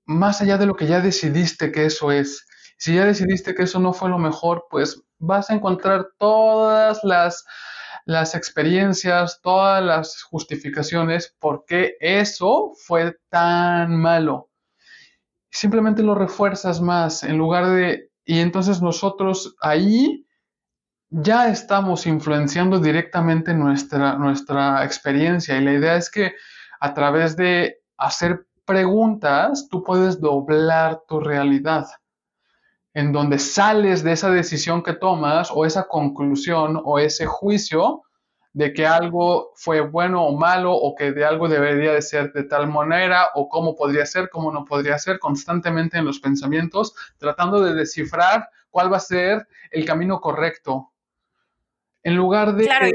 [0.03, 2.45] más allá de lo que ya decidiste que eso es.
[2.77, 7.45] Si ya decidiste que eso no fue lo mejor, pues vas a encontrar todas las
[8.05, 14.49] las experiencias, todas las justificaciones por qué eso fue tan malo.
[15.51, 20.27] simplemente lo refuerzas más en lugar de, y entonces nosotros ahí
[21.09, 26.33] ya estamos influenciando directamente nuestra, nuestra experiencia y la idea es que
[26.79, 31.87] a través de hacer preguntas tú puedes doblar tu realidad
[32.93, 38.03] en donde sales de esa decisión que tomas o esa conclusión o ese juicio
[38.53, 42.43] de que algo fue bueno o malo o que de algo debería de ser de
[42.43, 47.61] tal manera o cómo podría ser, cómo no podría ser, constantemente en los pensamientos, tratando
[47.61, 50.91] de descifrar cuál va a ser el camino correcto.
[52.01, 52.63] En lugar de...
[52.65, 52.87] Claro,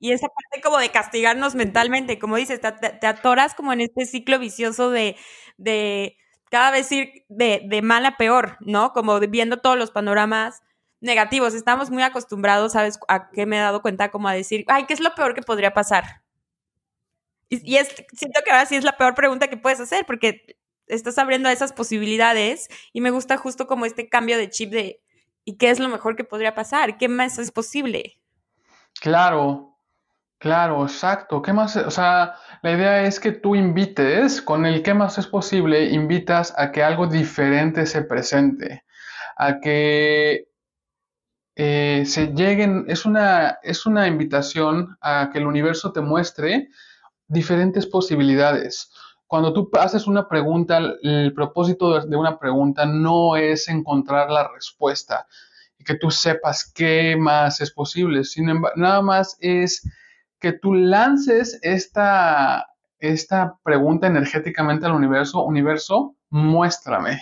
[0.00, 4.38] y, esa parte como de castigarnos mentalmente, como dices, te, atoras como en este ciclo
[4.38, 5.16] vicioso de,
[5.56, 6.18] de
[6.50, 8.92] cada vez ir de, de mal a peor, ¿no?
[8.92, 10.62] Como viendo todos los panoramas
[11.00, 11.54] negativos.
[11.54, 12.98] Estamos muy acostumbrados, ¿sabes?
[13.08, 15.42] A que me he dado cuenta como a decir, ay, ¿qué es lo peor que
[15.42, 16.22] podría pasar?
[17.48, 21.16] Y, es, siento que ahora sí es la peor pregunta que puedes hacer porque estás
[21.18, 25.00] abriendo esas posibilidades y me gusta justo como este cambio de chip de,
[25.44, 26.98] ¿y qué es lo mejor que podría pasar?
[26.98, 28.20] ¿Qué más es posible?
[29.00, 29.75] Claro,
[30.38, 31.42] claro, exacto.
[31.42, 31.76] ¿Qué más?
[31.76, 36.54] O sea, la idea es que tú invites, con el qué más es posible, invitas
[36.56, 38.84] a que algo diferente se presente,
[39.36, 40.48] a que
[41.56, 46.68] eh, se lleguen, es una, es una invitación a que el universo te muestre
[47.28, 48.90] diferentes posibilidades.
[49.26, 55.26] Cuando tú haces una pregunta, el propósito de una pregunta no es encontrar la respuesta
[55.78, 59.82] y que tú sepas qué más es posible, sino nada más es
[60.46, 62.68] que tú lances esta,
[63.00, 67.20] esta pregunta energéticamente al universo, universo, muéstrame.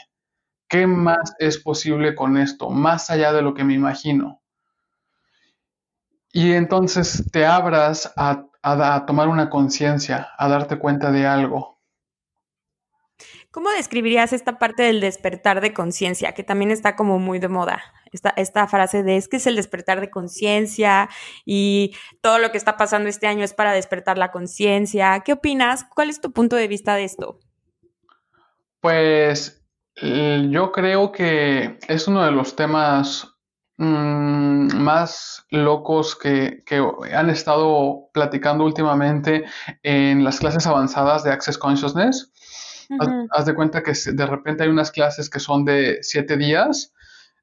[0.68, 4.42] ¿Qué más es posible con esto, más allá de lo que me imagino?
[6.34, 8.44] Y entonces te abras a,
[9.06, 11.73] tomar una conciencia, a darte cuenta de algo.
[13.54, 17.80] ¿Cómo describirías esta parte del despertar de conciencia, que también está como muy de moda?
[18.10, 21.08] Esta, frase de es que es el despertar de conciencia
[21.44, 25.20] y todo lo que está pasando este año es para despertar la conciencia.
[25.20, 25.84] ¿Qué opinas?
[25.84, 27.38] ¿Cuál es tu punto de vista de esto?
[28.80, 29.64] Pues
[30.02, 33.36] yo creo que es uno de los temas
[33.76, 36.64] mm, más locos que,
[37.14, 39.44] han estado platicando últimamente
[39.84, 42.32] en las clases avanzadas de Access Consciousness.
[43.30, 46.92] Haz, de cuenta que de repente hay unas clases que son de siete días,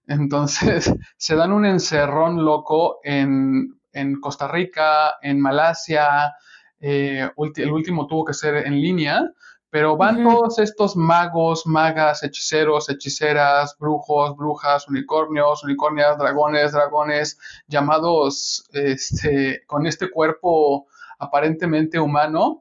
[0.07, 3.77] entonces se dan un encerrón loco en,
[4.21, 6.33] Costa Rica, en Malasia,
[6.79, 9.31] eh, el último tuvo que ser en línea
[9.71, 18.67] pero van todos estos magos, magas, hechiceros, hechiceras, brujos, brujas, unicornios, unicornias, dragones, dragones, llamados
[18.73, 20.87] este, con este cuerpo
[21.19, 22.60] aparentemente humano.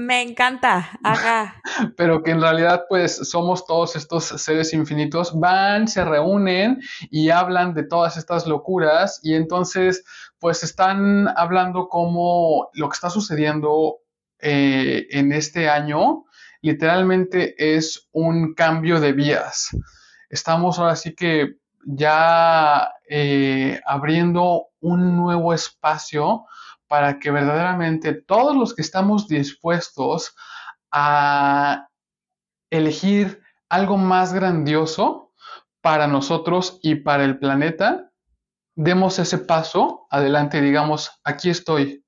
[0.00, 1.60] Me encanta, ajá.
[1.96, 6.80] Pero que en realidad pues somos todos estos seres infinitos, van, se reúnen
[7.10, 10.04] y hablan de todas estas locuras y entonces
[10.38, 13.96] pues están hablando como lo que está sucediendo
[14.38, 16.26] eh, en este año
[16.60, 19.76] literalmente es un cambio de vías.
[20.30, 26.44] Estamos ahora sí que ya eh, abriendo un nuevo espacio
[26.88, 30.34] para que verdaderamente todos los que estamos dispuestos
[30.90, 31.88] a
[32.70, 35.32] elegir algo más grandioso
[35.80, 38.10] para nosotros y para el planeta,
[38.74, 42.04] demos ese paso adelante y digamos, aquí estoy,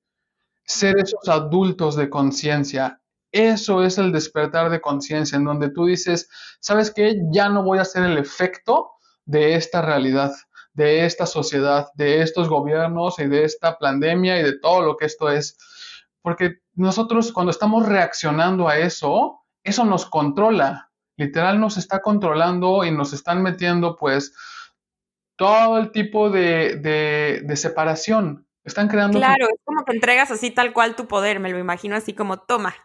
[0.65, 6.29] ser esos adultos de conciencia, eso es el despertar de conciencia, en donde tú dices,
[6.59, 7.15] ¿sabes qué?
[7.31, 8.91] Ya no voy a ser el efecto
[9.25, 10.33] de esta realidad,
[10.73, 15.05] de esta sociedad, de estos gobiernos y de esta pandemia y de todo lo que
[15.05, 15.57] esto es.
[16.21, 20.89] Porque nosotros cuando estamos reaccionando a eso, eso nos controla.
[21.17, 24.33] Literal nos está controlando y nos están metiendo pues
[25.35, 28.47] todo el tipo de, de separación.
[28.63, 29.17] Están creando...
[29.17, 32.37] Claro, es como que entregas así tal cual tu poder, me lo imagino así como
[32.37, 32.75] toma,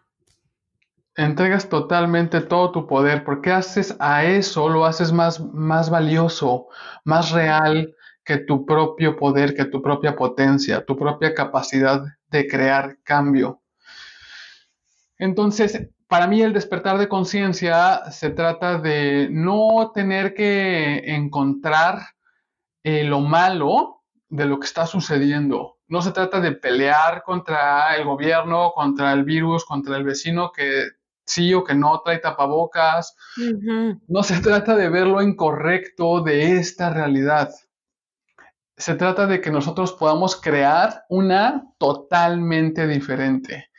[1.17, 6.69] entregas totalmente todo tu poder, porque haces a eso, lo haces más, más valioso,
[7.05, 12.99] más real que tu propio poder, que tu propia potencia, tu propia capacidad de crear
[13.03, 13.63] cambio.
[15.19, 22.01] Entonces, para mí el despertar de conciencia se trata de no tener que encontrar
[22.85, 25.79] eh, lo malo de lo que está sucediendo.
[25.89, 30.89] No se trata de pelear contra el gobierno, contra el virus, contra el vecino que
[31.27, 33.17] sí o que no trae tapabocas.
[34.09, 37.51] No se trata de ver lo incorrecto de esta realidad.
[38.77, 43.71] Se trata de que nosotros podamos crear una totalmente diferente.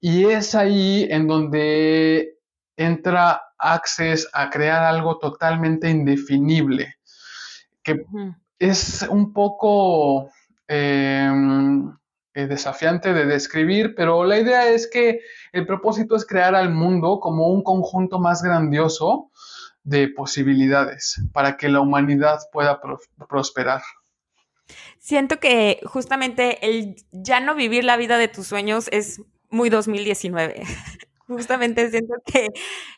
[0.00, 2.38] Y es ahí en donde
[2.76, 6.96] entra access a crear algo totalmente indefinible,
[7.82, 8.04] que
[8.58, 10.30] es un poco
[10.66, 11.88] em,
[12.34, 15.20] eh, desafiante de describir, pero la idea es que
[15.52, 19.30] el propósito es crear al mundo como un conjunto más grandioso
[19.84, 22.80] de posibilidades para que la humanidad pueda
[23.28, 23.82] prosperar.
[24.98, 30.62] Siento que justamente el ya no vivir la vida de tus sueños es muy 2019.
[31.26, 32.48] justamente siento que,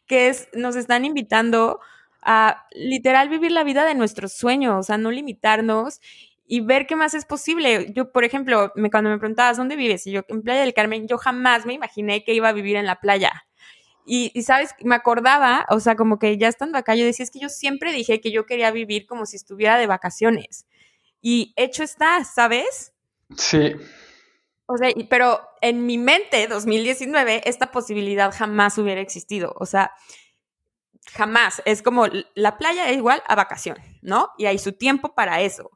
[0.06, 1.80] que es, nos están invitando
[2.22, 6.00] a literal vivir la vida de nuestros sueños, a no limitarnos
[6.46, 7.92] y ver qué más es posible.
[7.94, 11.08] Yo, por ejemplo, me, cuando me preguntabas dónde vives, y yo en Playa del Carmen,
[11.08, 13.46] yo jamás me imaginé que iba a vivir en la playa.
[14.06, 17.30] Y, y, sabes, me acordaba, o sea, como que ya estando acá, yo decía, es
[17.30, 20.66] que yo siempre dije que yo quería vivir como si estuviera de vacaciones.
[21.22, 22.92] Y hecho está, ¿sabes?
[23.38, 23.72] Sí.
[24.66, 29.54] O sea, pero en mi mente, 2019, esta posibilidad jamás hubiera existido.
[29.58, 29.92] O sea,
[31.12, 31.62] jamás.
[31.64, 34.30] Es como la playa es igual a vacación, ¿no?
[34.38, 35.70] Y hay su tiempo para eso.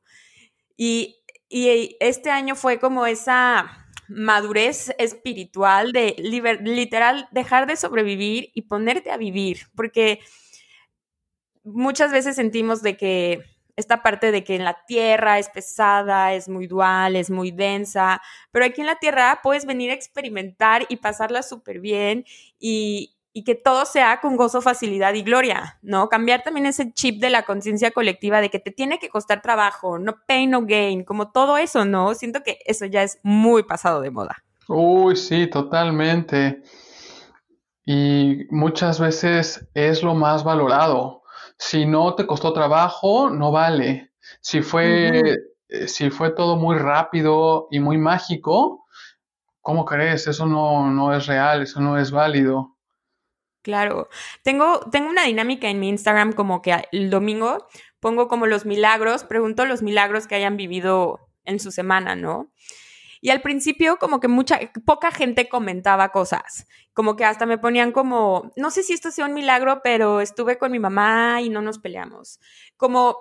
[0.79, 1.17] Y,
[1.51, 9.17] este año fue como esa madurez espiritual de literal dejar de sobrevivir y ponerte a
[9.17, 10.21] vivir, porque
[11.65, 13.43] muchas veces sentimos de que
[13.77, 18.21] esta parte de que en la tierra es pesada, es muy dual, es muy densa,
[18.51, 22.25] pero aquí en la tierra puedes venir a experimentar y pasarla súper bien
[22.59, 26.09] y, y que todo sea con gozo, facilidad y gloria, ¿no?
[26.09, 29.99] Cambiar también ese chip de la conciencia colectiva de que te tiene que costar trabajo,
[29.99, 32.15] no pain, no gain, como todo eso, ¿no?
[32.15, 34.43] Siento que eso ya es muy pasado de moda.
[34.69, 36.63] Uy, sí, totalmente.
[37.85, 41.23] Y muchas veces es lo más valorado.
[41.57, 44.13] Si no te costó trabajo, no vale.
[44.41, 45.37] Si fue,
[45.69, 48.87] eh, si fue todo muy rápido y muy mágico,
[49.63, 50.27] ¿cómo crees?
[50.27, 52.78] Eso no, no es real, eso no es válido.
[53.69, 54.09] Claro.
[54.43, 57.67] Tengo, tengo una dinámica en mi Instagram como que el domingo
[58.01, 62.51] pongo como los milagros, pregunto los milagros que hayan vivido en su semana, ¿no?
[63.21, 67.93] Y al principio como que mucha, poca gente comentaba cosas, como que hasta me ponían
[67.93, 71.61] como, no sé si esto sea un milagro, pero estuve con mi mamá y no
[71.61, 72.41] nos peleamos,
[72.79, 73.19] como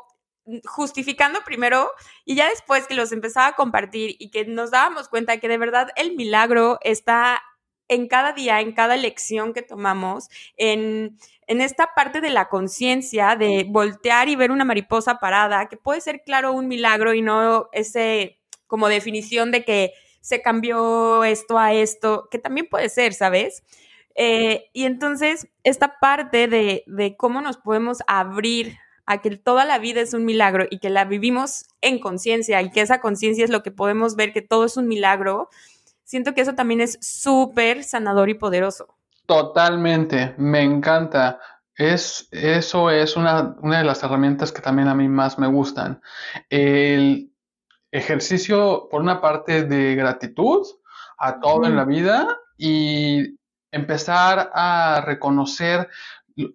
[0.64, 1.91] justificando primero
[2.24, 5.58] y ya después que los empezaba a compartir y que nos dábamos cuenta que de
[5.58, 7.43] verdad el milagro está
[7.88, 11.17] en cada día, en cada lección que tomamos, en,
[11.47, 16.21] esta parte de la conciencia, de voltear y ver una mariposa parada, que puede ser,
[16.25, 22.27] claro, un milagro y no ese como definición de que se cambió esto a esto,
[22.29, 23.63] que también puede ser, ¿sabes?
[24.15, 29.79] Eh, y entonces, esta parte de, de cómo nos podemos abrir a que toda la
[29.79, 33.49] vida es un milagro y que la vivimos en conciencia y que esa conciencia es
[33.49, 35.49] lo que podemos ver que todo es un milagro,
[36.08, 38.95] siento que eso también es súper sanador y poderoso.
[39.26, 41.39] Totalmente, me encanta.
[41.76, 46.01] Es, eso es una, una, de las herramientas que también a mí más me gustan.
[46.49, 47.32] El
[47.91, 50.66] ejercicio, por una parte, de gratitud
[51.20, 53.38] a todo en la vida y
[53.72, 55.89] empezar a reconocer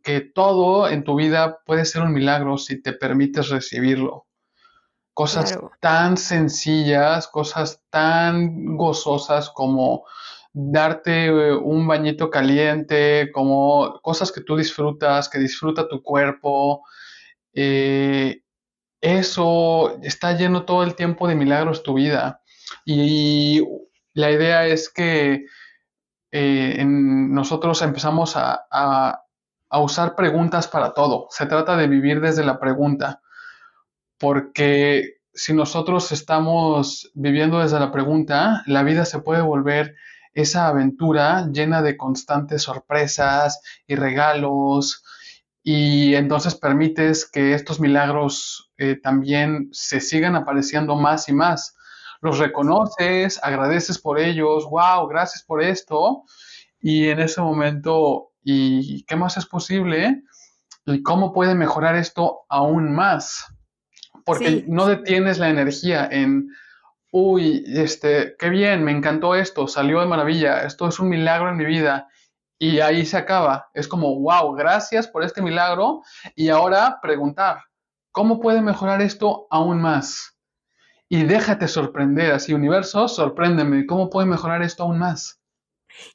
[0.02, 4.26] que todo en tu vida puede ser un milagro si te permites recibirlo.
[5.14, 10.04] Cosas tan sencillas, cosas tan gozosas como
[10.52, 16.84] darte eh, un bañito caliente, como cosas que tú disfrutas, que disfruta tu cuerpo.
[17.52, 18.42] Eh,
[19.00, 22.40] eso está lleno todo el tiempo de milagros tu vida.
[22.84, 23.62] Y
[24.14, 25.46] la idea es que
[26.30, 31.26] eh, nosotros empezamos a, a usar preguntas para todo.
[31.30, 33.20] Se trata de vivir desde la pregunta
[34.22, 39.96] porque si nosotros estamos viviendo desde la pregunta, la vida se puede volver
[40.32, 45.02] esa aventura llena de constantes sorpresas y regalos
[45.64, 51.74] y entonces permites que estos milagros eh, también se sigan apareciendo más y más.
[52.20, 56.22] Los reconoces, agradeces por ellos, wow, gracias por esto
[56.80, 60.22] y en ese momento, ¿y qué más es posible?
[60.86, 63.52] ¿Y cómo puede mejorar esto aún más?
[64.24, 66.48] Porque no detienes la energía en,
[67.10, 71.56] uy, este, qué bien, me encantó esto, salió de maravilla, esto es un milagro en
[71.56, 72.08] mi vida.
[72.58, 73.70] Y ahí se acaba.
[73.74, 76.02] Es como, wow, gracias por este milagro.
[76.36, 77.64] Y ahora preguntar,
[78.12, 80.38] ¿cómo puede mejorar esto aún más?
[81.08, 85.42] Y déjate sorprender, así, universo, sorpréndeme, ¿cómo puede mejorar esto aún más?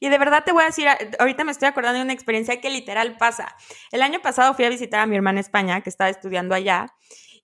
[0.00, 0.88] Y de verdad te voy a decir,
[1.18, 3.54] ahorita me estoy acordando de una experiencia que literal pasa.
[3.92, 6.86] El año pasado fui a visitar a mi hermana en España, que estaba estudiando allá,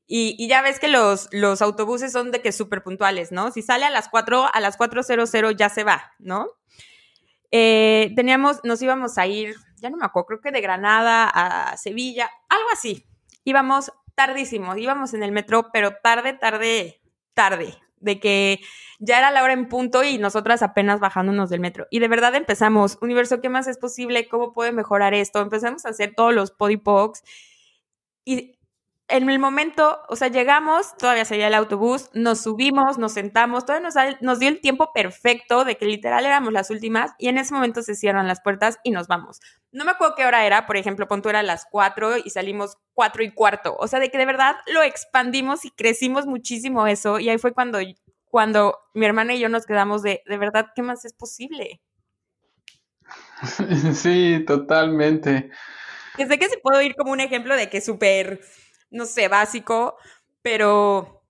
[0.07, 3.50] y, ya ves que los, los autobuses son de que súper puntuales, ¿no?
[3.50, 6.48] Si sale a las 4, a las 4.00 ya se va, ¿no?
[7.50, 11.76] Eh, teníamos, nos íbamos a ir, ya no me acuerdo, creo que de Granada a
[11.76, 13.07] Sevilla, algo así.
[13.44, 17.00] Íbamos tardísimo, íbamos en el metro, pero tarde, tarde,
[17.32, 18.61] tarde, de que
[18.98, 21.86] ya era la hora en punto y nosotras apenas bajándonos del metro.
[21.90, 24.28] Y de verdad empezamos, universo, ¿qué más es posible?
[24.28, 25.40] ¿Cómo puede mejorar esto?
[25.40, 27.22] Empezamos a hacer todos los podipocs
[28.24, 28.59] y
[29.09, 33.88] en el momento, o sea, llegamos, todavía salía el autobús, nos subimos, nos sentamos, todavía
[33.88, 37.52] nos, nos, dio el tiempo perfecto de que literal éramos las últimas y en ese
[37.52, 39.40] momento se cierran las puertas y nos vamos.
[39.72, 43.22] No me acuerdo qué hora era, por ejemplo, punto era las cuatro y salimos cuatro
[43.22, 43.76] y cuarto.
[43.78, 47.52] O sea, de que de verdad lo expandimos y crecimos muchísimo eso y ahí fue
[47.52, 47.78] cuando,
[48.24, 51.80] cuando mi hermana y yo nos quedamos de, de verdad, ¿qué más es posible?
[53.94, 55.50] Sí, totalmente.
[56.16, 58.40] Que sé que se puedo ir como un ejemplo de que súper
[58.95, 59.97] no sé, básico,
[60.40, 61.22] pero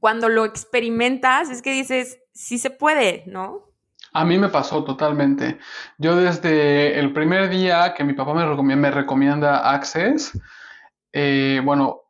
[0.00, 3.64] cuando lo experimentas es que dices, sí se puede, ¿no?
[4.12, 5.58] A mí me pasó totalmente.
[5.98, 10.40] Yo desde el primer día que mi papá me recomienda, me recomienda Access,
[11.12, 12.00] eh, bueno,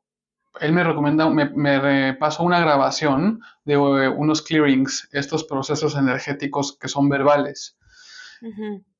[0.60, 6.88] él me recomienda, me, pasó una grabación de eh, unos clearings, estos procesos energéticos que
[6.88, 7.76] son verbales.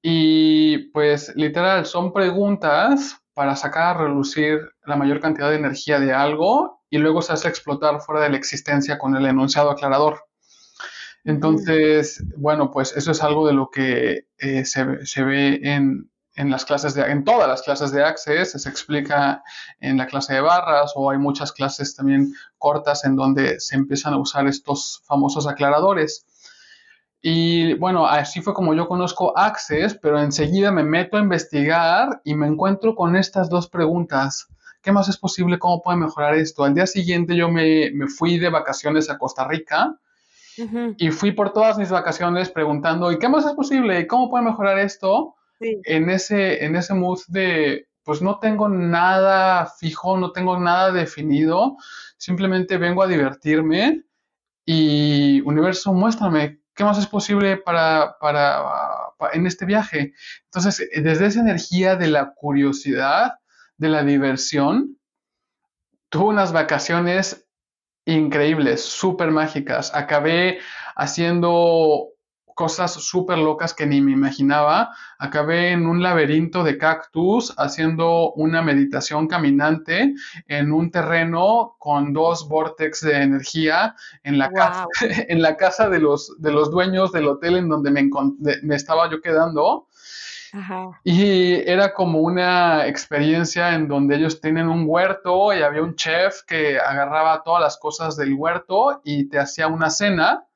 [0.00, 6.12] Y pues literal, son preguntas para sacar a relucir la mayor cantidad de energía de
[6.12, 10.24] algo y luego se hace explotar fuera de la existencia con el enunciado aclarador.
[11.24, 14.84] Entonces, bueno, pues eso es algo de lo que eh, se,
[15.24, 19.42] ve en, las clases de, en todas las clases de Access, se explica
[19.80, 24.12] en la clase de barras o hay muchas clases también cortas en donde se empiezan
[24.12, 26.26] a usar estos famosos aclaradores.
[27.26, 32.34] Y bueno, así fue como yo conozco Access, pero enseguida me meto a investigar y
[32.34, 34.46] me encuentro con estas dos preguntas.
[34.82, 35.58] ¿Qué más es posible?
[35.58, 36.64] ¿Cómo puede mejorar esto?
[36.64, 39.98] Al día siguiente yo me, fui de vacaciones a Costa Rica
[40.98, 44.00] y fui por todas mis vacaciones preguntando, ¿y qué más es posible?
[44.00, 45.34] ¿Y cómo puede mejorar esto?
[45.60, 51.78] En, ese, en ese mood de, pues no tengo nada fijo, no tengo nada definido,
[52.18, 54.02] simplemente vengo a divertirme
[54.66, 58.16] y universo, muéstrame ¿qué más es posible para,
[59.32, 60.14] en este viaje?
[60.44, 63.34] Entonces, desde esa energía de la curiosidad,
[63.76, 64.98] de la diversión,
[66.08, 67.46] tuve unas vacaciones
[68.04, 69.94] increíbles, súper mágicas.
[69.94, 70.60] Acabé
[70.94, 72.13] haciendo
[72.54, 74.94] cosas súper locas que ni me imaginaba.
[75.18, 80.14] Acabé en un laberinto de cactus haciendo una meditación caminante
[80.48, 84.86] en un terreno con dos vortex de energía en la, casa,
[85.28, 88.08] en la casa de los, de los dueños del hotel en donde me,
[88.62, 89.88] me estaba yo quedando.
[91.02, 96.42] Y era como una experiencia en donde ellos tienen un huerto y había un chef
[96.46, 100.46] que agarraba todas las cosas del huerto y te hacía una cena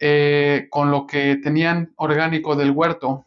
[0.00, 3.26] eh, con lo que tenían orgánico del huerto.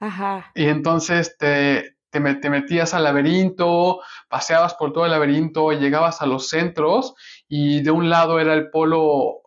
[0.00, 0.50] Ajá.
[0.54, 6.48] Y entonces te, te, metías al laberinto, paseabas por todo el laberinto, llegabas a los
[6.48, 7.14] centros
[7.48, 9.40] y de un lado era el polo,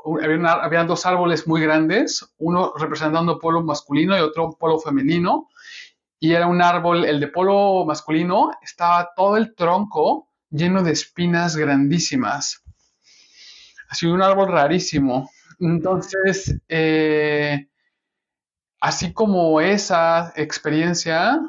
[0.64, 5.47] había, dos árboles muy grandes, uno representando polo masculino y otro polo femenino.
[6.20, 11.56] Y era un árbol, el de polo masculino, estaba todo el tronco lleno de espinas
[11.56, 12.64] grandísimas.
[13.89, 15.30] Así un árbol rarísimo.
[15.60, 17.68] Entonces, eh,
[18.82, 21.39] así como esa experiencia,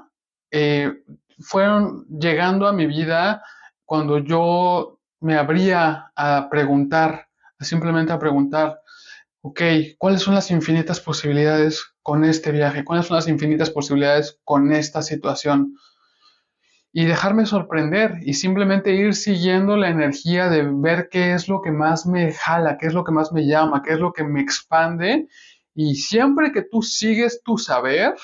[0.50, 1.02] eh,
[1.38, 3.42] fueron llegando a mi vida
[3.84, 7.28] cuando yo me abría a preguntar,
[7.60, 8.80] simplemente a preguntar,
[9.42, 9.60] ok,
[9.98, 12.84] ¿cuáles son las infinitas posibilidades con este viaje?
[12.84, 15.76] ¿Cuáles son las infinitas posibilidades con esta situación?
[16.98, 21.70] Y dejarme sorprender y simplemente ir siguiendo la energía de ver qué es lo que
[21.70, 24.40] más me jala, qué es lo que más me llama, qué es lo que me
[24.40, 25.28] expande.
[25.74, 28.14] Y siempre que tú sigues tu saber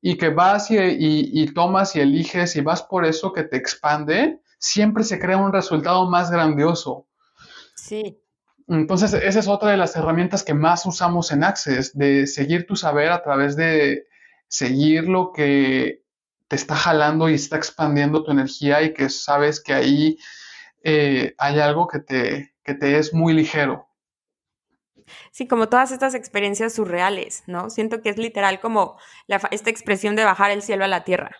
[0.00, 5.04] y que vas y, tomas y eliges y vas por eso que te expande, siempre
[5.04, 7.06] se crea un resultado más grandioso.
[7.76, 8.18] Sí.
[8.66, 12.76] Entonces, esa es otra de las herramientas que más usamos en Access, de seguir tu
[12.76, 14.06] saber a través de
[14.48, 16.00] seguir lo que
[16.50, 20.18] te está jalando y está expandiendo tu energía y que sabes que ahí
[20.82, 23.86] eh, hay algo que te, que te es muy ligero.
[25.30, 27.70] Sí, como todas estas experiencias surreales, ¿no?
[27.70, 28.98] Siento que es literal como
[29.28, 31.36] esta expresión de bajar el cielo a la tierra.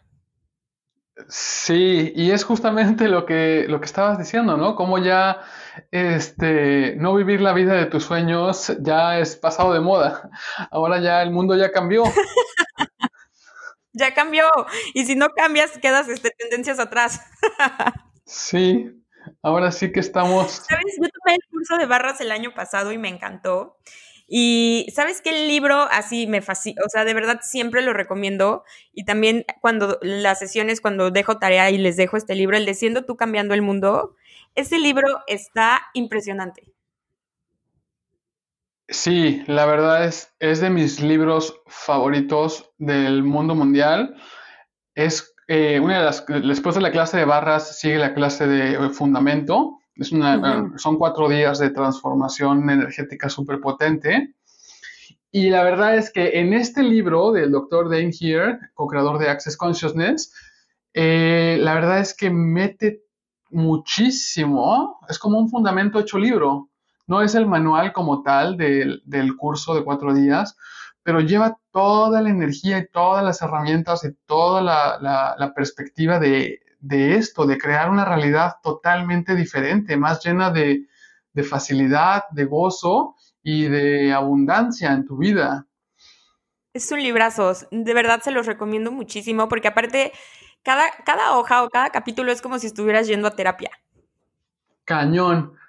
[1.28, 4.76] Sí, y es justamente lo que, lo que estabas diciendo, ¿no?
[4.76, 5.40] Como ya
[5.90, 10.30] este, no vivir la vida de tus sueños ya es pasado de moda.
[10.70, 12.04] Ahora ya el mundo ya cambió.
[13.92, 14.46] ya cambió.
[14.94, 17.20] Y si no cambias, quedas este, tendencias atrás.
[18.24, 18.90] sí,
[19.42, 20.62] ahora sí que estamos.
[20.68, 20.96] ¿Sabes?
[21.00, 23.76] Yo tomé el curso de barras el año pasado y me encantó.
[24.32, 28.62] Y sabes que el libro así me fascina, o sea, de verdad siempre lo recomiendo.
[28.92, 32.74] Y también cuando las sesiones, cuando dejo tarea y les dejo este libro, el de
[32.74, 34.14] Siendo tú cambiando el mundo,
[34.54, 36.72] ese libro está impresionante.
[38.90, 44.16] Sí, la verdad es, es de mis libros favoritos del mundo mundial.
[44.94, 48.90] Es eh, una de las, después de la clase de barras sigue la clase de
[48.90, 54.34] fundamento es una, Son cuatro días de transformación energética súper potente.
[55.30, 59.58] Y la verdad es que en este libro del doctor Dane Here, co-creador de Access
[59.58, 60.32] Consciousness,
[60.94, 63.02] eh, la verdad es que mete
[63.50, 66.69] muchísimo, es como un fundamento hecho libro.
[67.10, 70.56] No es el manual como tal del, del curso de cuatro días,
[71.02, 76.20] pero lleva toda la energía y todas las herramientas y toda la, la, la perspectiva
[76.20, 80.86] de, de esto, de crear una realidad totalmente diferente, más llena de,
[81.48, 85.66] facilidad, de gozo y de abundancia en tu vida.
[86.72, 90.12] Es un librazo, de verdad se los recomiendo muchísimo porque aparte
[90.62, 93.70] cada, cada hoja o cada capítulo es como si estuvieras yendo a terapia.
[94.84, 95.59] Cañón.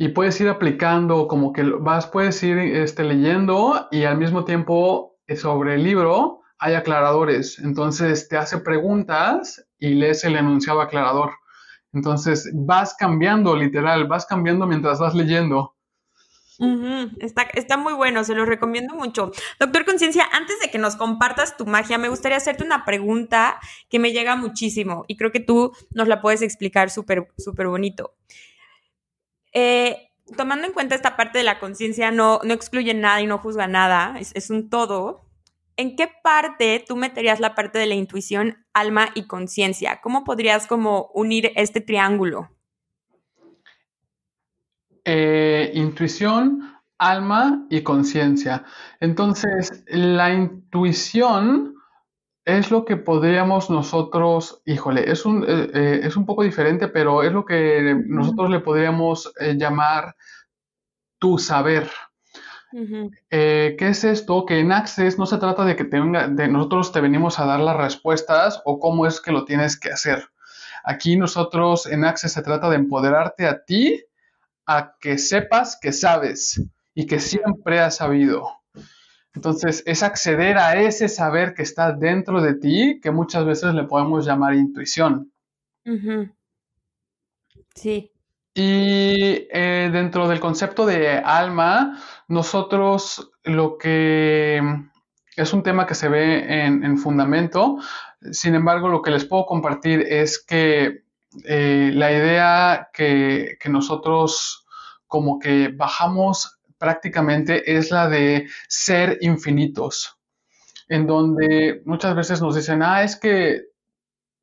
[0.00, 5.18] Y puedes ir aplicando, como que vas, puedes ir este, leyendo y al mismo tiempo
[5.26, 7.58] eh, sobre el libro hay aclaradores.
[7.58, 11.32] Entonces te hace preguntas y lees el enunciado aclarador.
[11.92, 15.74] Entonces vas cambiando, literal, vas cambiando mientras vas leyendo.
[17.20, 19.32] está, está, muy bueno, se lo recomiendo mucho.
[19.58, 23.98] Doctor Conciencia, antes de que nos compartas tu magia, me gustaría hacerte una pregunta que
[23.98, 28.14] me llega muchísimo y creo que tú nos la puedes explicar súper, súper bonito.
[29.60, 33.38] Eh, tomando en cuenta esta parte de la conciencia, no, no excluye nada y no
[33.38, 35.24] juzga nada, es, un todo.
[35.76, 40.00] ¿en qué parte tú meterías la parte de la intuición, alma y conciencia?
[40.00, 42.50] ¿Cómo podrías como unir este triángulo?
[45.04, 48.64] Eh, intuición, alma y conciencia.
[49.00, 51.77] Entonces, la intuición
[52.48, 57.22] es lo que podríamos nosotros, híjole, es un, eh, eh, es un poco diferente, pero
[57.22, 60.16] es lo que nosotros le podríamos llamar
[61.18, 61.90] tu saber.
[63.30, 64.46] Eh, ¿Qué es esto?
[64.46, 67.76] Que en Access no se trata de que de nosotros te venimos a dar las
[67.76, 70.30] respuestas o cómo es que lo tienes que hacer.
[70.84, 74.04] Aquí nosotros en Access se trata de empoderarte a ti
[74.64, 76.62] a que sepas que sabes
[76.94, 78.57] y que siempre has sabido.
[79.34, 83.84] Entonces es acceder a ese saber que está dentro de ti que muchas veces le
[83.84, 85.32] podemos llamar intuición.
[87.74, 88.12] Sí.
[88.54, 94.60] Y eh, dentro del concepto de alma, nosotros lo que
[95.36, 97.78] es un tema que se ve en, fundamento,
[98.32, 101.04] sin embargo, lo que les puedo compartir es que
[101.44, 104.66] eh, la idea que, que nosotros
[105.06, 110.18] como que bajamos prácticamente es la de ser infinitos,
[110.88, 113.64] en donde muchas veces nos dicen, ah, es que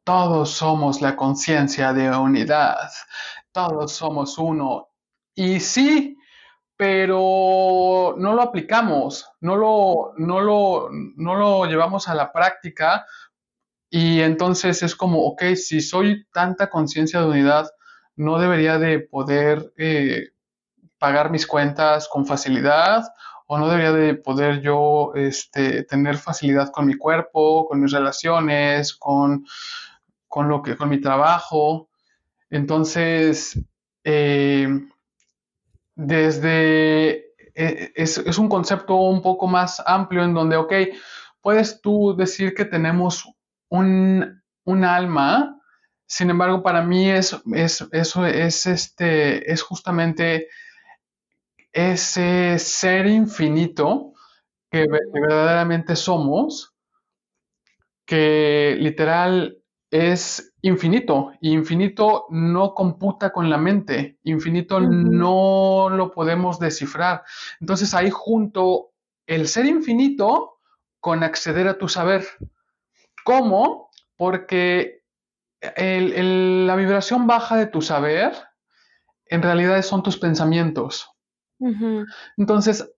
[0.04, 2.90] todos somos la conciencia de unidad,
[3.52, 4.90] todos somos uno.
[5.34, 6.18] Y sí,
[6.78, 13.06] pero no lo aplicamos, no lo, no lo, no lo llevamos a la práctica
[13.90, 17.70] y entonces es como, ok, si soy tanta conciencia de unidad,
[18.18, 20.32] no debería de poder eh,
[20.98, 23.06] pagar mis cuentas con facilidad
[23.48, 28.94] o no debería de poder yo este, tener facilidad con mi cuerpo, con mis relaciones,
[28.94, 29.46] con,
[30.28, 31.90] con, lo que, con mi trabajo.
[32.50, 33.60] Entonces,
[34.04, 34.68] eh,
[35.96, 40.74] desde, eh, es, un concepto un poco más amplio en donde, ok,
[41.42, 43.30] puedes tú decir que tenemos
[43.70, 44.42] un,
[44.84, 45.62] alma,
[46.08, 47.40] sin embargo, para mí es,
[47.92, 50.48] eso es, este, es justamente
[51.76, 54.14] ese ser infinito
[54.72, 56.74] que verdaderamente somos,
[58.06, 59.58] que literal
[59.92, 61.34] es infinito.
[61.42, 64.18] Y infinito no computa con la mente.
[64.24, 67.24] Infinito no lo podemos descifrar.
[67.60, 68.94] Entonces ahí junto
[69.28, 70.60] el ser infinito
[71.02, 72.26] con acceder a tu saber.
[73.26, 73.90] ¿Cómo?
[74.16, 75.02] Porque
[75.60, 78.34] la vibración baja de tu saber
[79.26, 81.15] en realidad son tus pensamientos.
[82.38, 82.92] Entonces,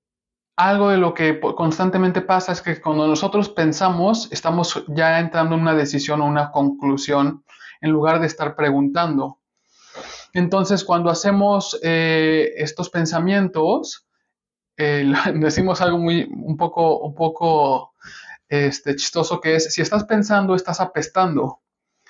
[0.55, 5.62] algo de lo que constantemente pasa es que cuando nosotros pensamos, estamos ya entrando en
[5.62, 7.43] una decisión o una conclusión
[7.82, 9.39] en lugar de estar preguntando.
[10.34, 14.08] Entonces, cuando hacemos eh, estos pensamientos,
[14.78, 17.93] eh, decimos algo muy, un poco, un poco
[18.49, 21.60] este, chistoso que es, si estás pensando, estás apestando.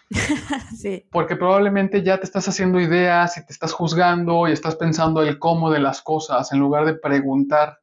[1.11, 5.39] Porque probablemente ya te estás haciendo ideas y te estás juzgando y estás pensando el
[5.39, 7.79] cómo de las cosas en lugar de preguntar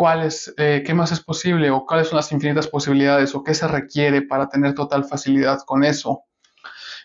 [0.00, 3.52] cuál es, eh, qué más es posible o cuáles son las infinitas posibilidades o qué
[3.52, 6.24] se requiere para tener total facilidad con eso.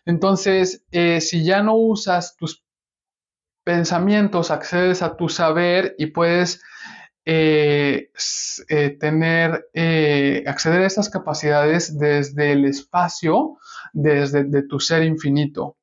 [0.06, 2.64] Entonces, eh, si ya no usas tus
[3.66, 6.62] pensamientos, accedes a tu saber y puedes
[7.26, 8.12] eh,
[9.00, 9.68] tener,
[10.48, 13.58] acceder a estas capacidades desde el espacio,
[13.96, 15.78] desde de tu ser infinito,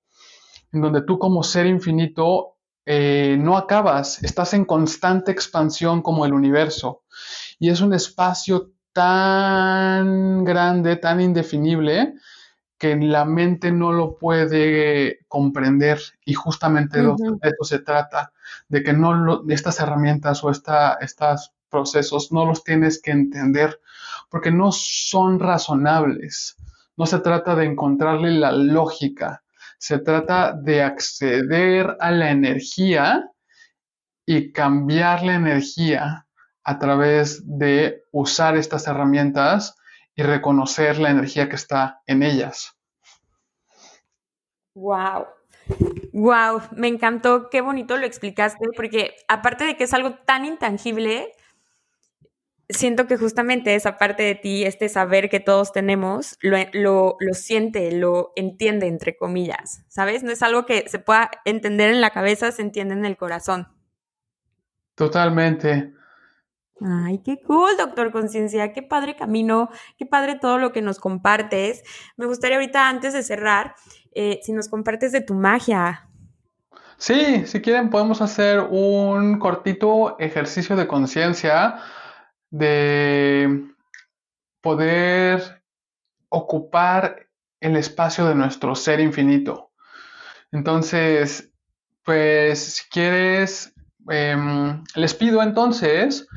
[0.71, 6.35] en donde tú como ser infinito eh, no acabas, estás en constante expansión como el
[6.35, 7.03] universo.
[7.59, 12.15] Y es un espacio tan grande, tan indefinible,
[12.77, 16.01] que la mente no lo puede comprender.
[16.25, 18.33] Y justamente de eso se trata,
[18.69, 23.81] de que no estas herramientas o estos procesos no los tienes que entender,
[24.29, 26.57] porque no son razonables.
[26.97, 29.43] No se trata de encontrarle la lógica,
[29.79, 33.31] se trata de acceder a la energía
[34.27, 36.27] y cambiar la energía
[36.65, 39.77] a través de usar estas herramientas
[40.15, 42.77] y reconocer la energía que está en ellas.
[44.75, 45.27] Wow.
[46.13, 51.33] Wow, me encantó, qué bonito lo explicaste, porque aparte de que es algo tan intangible,
[52.69, 58.33] siento que justamente esa parte de ti, este saber que todos tenemos, lo, siente, lo
[58.37, 60.23] entiende, entre comillas, ¿sabes?
[60.23, 63.69] No es algo que se pueda entender en la cabeza, se entiende en el corazón.
[64.95, 65.93] Totalmente.
[66.81, 71.83] Ay, qué cool, doctor Conciencia, qué padre camino, qué padre todo lo que nos compartes.
[72.17, 73.77] Me gustaría ahorita, antes de cerrar,
[74.13, 76.09] eh, si nos compartes de tu magia.
[76.97, 81.79] Sí, si quieren podemos hacer un cortito ejercicio de conciencia
[82.53, 83.67] de
[84.61, 85.63] poder
[86.29, 87.27] ocupar
[87.61, 89.71] el espacio de nuestro ser infinito.
[90.53, 91.51] Entonces,
[92.05, 93.75] pues si quieres,
[94.09, 96.29] em, les pido entonces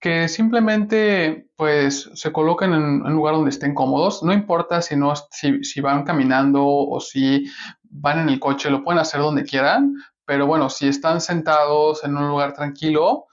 [0.00, 4.22] que simplemente pues se coloquen en un lugar donde estén cómodos.
[4.22, 7.44] No importa si, no, si, si van caminando o si
[7.82, 9.94] van en el coche, lo pueden hacer donde quieran,
[10.24, 13.27] pero bueno, si están sentados en un lugar tranquilo,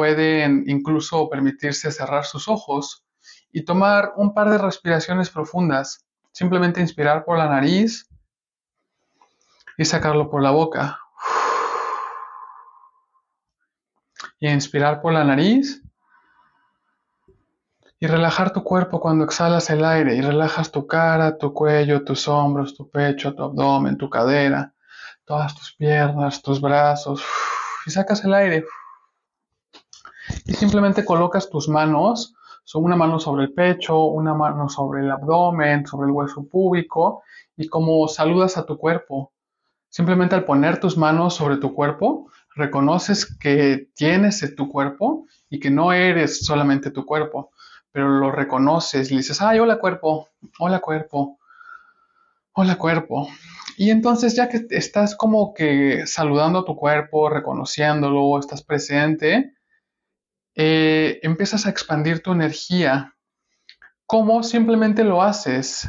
[0.00, 3.04] pueden incluso permitirse cerrar sus ojos
[3.52, 6.06] y tomar un par de respiraciones profundas.
[6.32, 8.08] Simplemente inspirar por la nariz
[9.76, 10.98] y sacarlo por la boca.
[14.38, 15.82] Y inspirar por la nariz
[17.98, 22.26] y relajar tu cuerpo cuando exhalas el aire y relajas tu cara, tu cuello, tus
[22.26, 24.72] hombros, tu pecho, tu abdomen, tu cadera,
[25.26, 27.22] todas tus piernas, tus brazos
[27.84, 28.64] y sacas el aire
[30.46, 32.34] y simplemente colocas tus manos,
[32.78, 37.22] una mano sobre el pecho, una mano sobre el abdomen, sobre el hueso púbico
[37.56, 39.32] y como saludas a tu cuerpo.
[39.88, 45.70] Simplemente al poner tus manos sobre tu cuerpo, reconoces que tienes tu cuerpo y que
[45.70, 47.50] no eres solamente tu cuerpo,
[47.90, 50.28] pero lo reconoces y dices, ay, hola cuerpo,
[50.60, 51.38] hola cuerpo,
[52.52, 53.28] hola cuerpo.
[53.76, 59.54] Y entonces ya que estás como que saludando a tu cuerpo, reconociéndolo, estás presente,
[60.54, 63.14] eh, empiezas a expandir tu energía.
[64.06, 64.42] ¿Cómo?
[64.42, 65.88] Simplemente lo haces.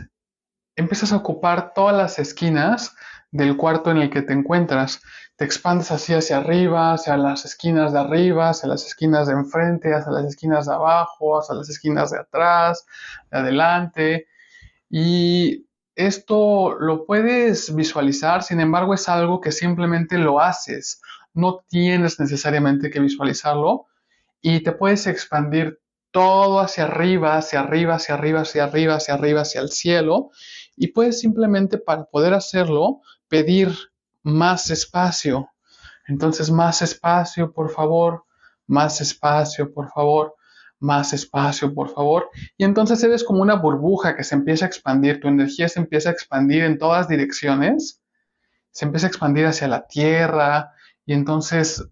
[0.75, 2.95] Empiezas a ocupar todas las esquinas
[3.31, 5.01] del cuarto en el que te encuentras.
[5.35, 9.93] Te expandes así hacia arriba, hacia las esquinas de arriba, hacia las esquinas de enfrente,
[9.93, 12.85] hacia las esquinas de abajo, hacia las esquinas de atrás,
[13.31, 14.27] de adelante.
[14.89, 21.01] Y esto lo puedes visualizar, sin embargo es algo que simplemente lo haces.
[21.33, 23.87] No tienes necesariamente que visualizarlo,
[24.41, 25.79] y te puedes expandir
[26.11, 30.31] todo hacia arriba, hacia arriba, hacia arriba, hacia arriba, hacia arriba, hacia el cielo.
[30.75, 33.73] Y puedes simplemente para poder hacerlo pedir
[34.23, 35.49] más espacio.
[36.07, 38.25] Entonces, más espacio, por favor,
[38.67, 40.35] más espacio, por favor,
[40.79, 42.29] más espacio, por favor.
[42.57, 46.09] Y entonces eres como una burbuja que se empieza a expandir, tu energía se empieza
[46.09, 48.01] a expandir en todas direcciones,
[48.71, 50.71] se empieza a expandir hacia la tierra
[51.05, 51.87] y entonces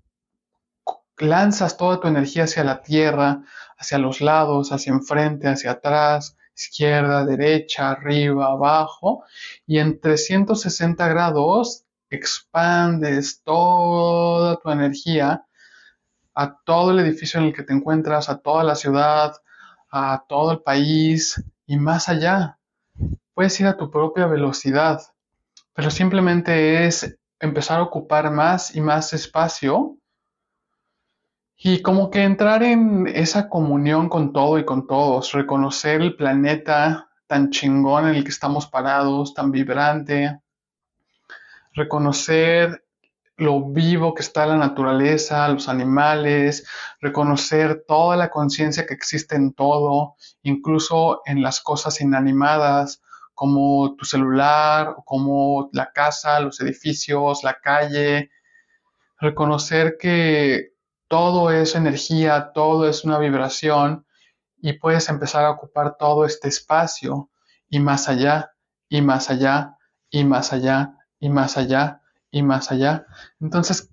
[1.20, 3.43] lanzas toda tu energía hacia la tierra,
[3.78, 9.24] hacia los lados, hacia enfrente, hacia atrás, izquierda, derecha, arriba, abajo,
[9.65, 15.45] y en 360 grados expandes toda tu energía
[16.34, 19.36] a todo el edificio en el que te encuentras, a toda la ciudad,
[19.91, 22.57] a todo el país y más allá.
[23.34, 25.01] Puedes ir a tu propia velocidad,
[25.74, 29.99] pero simplemente es empezar a ocupar más y más espacio
[31.62, 37.10] y como que entrar en esa comunión con todo y con todos, reconocer el planeta
[37.28, 40.39] tan chingón en el que estamos parados, tan vibrante,
[41.74, 42.86] reconocer
[43.36, 46.66] lo vivo que está la naturaleza, los animales,
[47.01, 53.01] reconocer toda la conciencia que existe en todo, incluso en las cosas inanimadas,
[53.34, 58.32] como tu celular, como la casa, los edificios, la calle.
[59.20, 60.74] Reconocer que
[61.10, 64.05] todo es energía, todo es una vibración
[64.62, 67.30] y puedes empezar a ocupar todo este espacio
[67.68, 68.53] y más allá,
[68.88, 69.76] y más allá,
[70.10, 72.01] y más allá, y más allá
[72.32, 73.05] y más allá.
[73.39, 73.89] Entonces,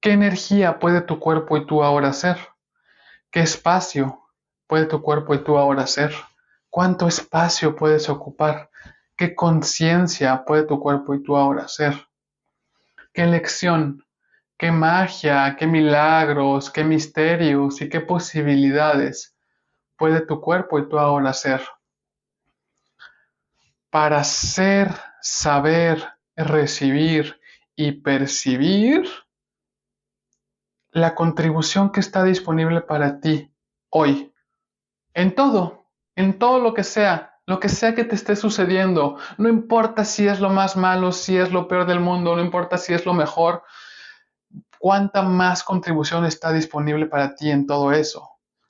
[0.00, 2.36] ¿qué energía puede tu cuerpo y tú ahora ser?
[3.30, 4.22] ¿Qué espacio
[4.66, 6.12] puede tu cuerpo y tú ahora ser?
[6.68, 8.70] ¿Cuánto espacio puedes ocupar?
[9.16, 12.08] ¿Qué conciencia puede tu cuerpo y tú ahora ser?
[13.12, 14.04] ¿Qué lección?
[14.56, 15.56] ¿Qué magia?
[15.58, 16.70] ¿Qué milagros?
[16.70, 17.80] ¿Qué misterios?
[17.80, 19.36] ¿Y qué posibilidades
[19.96, 21.62] puede tu cuerpo y tú ahora ser?
[23.90, 24.90] Para ser,
[25.20, 26.04] saber,
[26.36, 27.40] recibir
[27.76, 29.08] y percibir
[30.90, 33.52] la contribución que está disponible para ti
[33.90, 34.32] hoy.
[35.12, 39.18] En todo, en todo lo que sea, lo que sea que te esté sucediendo.
[39.36, 42.78] No importa si es lo más malo, si es lo peor del mundo, no importa
[42.78, 43.64] si es lo mejor.
[44.84, 48.28] ¿Cuánta más contribución está disponible para ti en todo eso?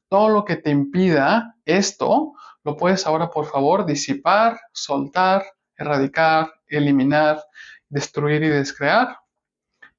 [0.08, 5.42] Todo lo que te impida esto, lo puedes ahora por favor disipar, soltar,
[5.76, 7.42] erradicar, eliminar
[7.88, 9.18] destruir y descrear?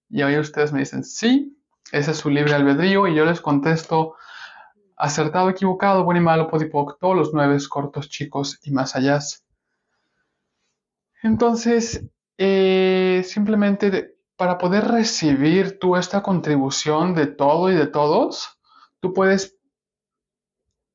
[0.09, 1.61] Y ahí ustedes me dicen, sí,
[1.91, 4.15] ese es su libre albedrío y yo les contesto,
[4.95, 9.19] acertado, equivocado, bueno y malo, podipoc, todos los nueve cortos, chicos y más allá.
[11.23, 12.05] Entonces,
[12.37, 18.59] eh, simplemente para poder recibir tú esta contribución de todo y de todos,
[18.99, 19.57] tú puedes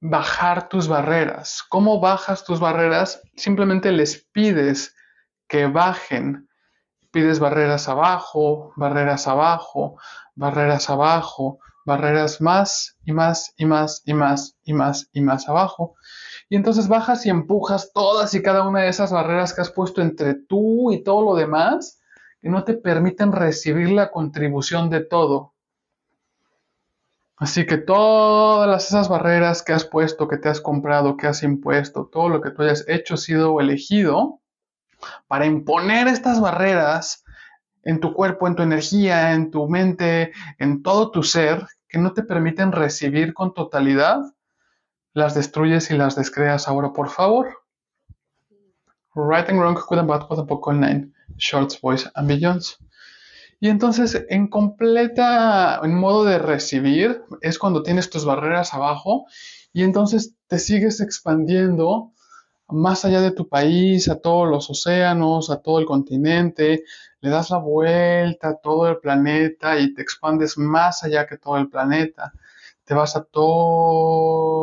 [0.01, 1.63] bajar tus barreras.
[1.69, 3.23] ¿Cómo bajas tus barreras?
[3.37, 4.95] Simplemente les pides
[5.49, 6.49] que bajen
[7.11, 9.97] pides barreras abajo, barreras abajo,
[10.35, 15.95] barreras abajo, barreras más y más y más y más y más y más abajo.
[16.49, 20.03] Y entonces bajas y empujas todas y cada una de esas barreras que has puesto
[20.03, 22.00] entre tú y todo lo demás
[22.41, 25.53] que no te permiten recibir la contribución de todo.
[27.37, 32.07] Así que todas esas barreras que has puesto, que te has comprado, que has impuesto,
[32.13, 34.41] todo lo que tú hayas hecho, sido elegido,
[35.27, 37.25] para imponer estas barreras
[37.83, 42.13] en tu cuerpo, en tu energía, en tu mente, en todo tu ser, que no
[42.13, 44.21] te permiten recibir con totalidad,
[45.15, 47.59] las destruyes y las descreas ahora, por favor.
[49.15, 52.79] Right and wrong, good and bad, what nine, shorts, boys and billions.
[53.61, 59.27] Y entonces, en completa, en modo de recibir, es cuando tienes tus barreras abajo
[59.73, 62.13] y entonces te sigues expandiendo
[62.73, 66.85] más allá de tu país, a todos los océanos, a todo el continente,
[67.21, 71.59] le das la vuelta a todo el planeta y te expandes más allá que todo
[71.59, 72.33] el planeta.
[72.85, 74.59] Te vas a todos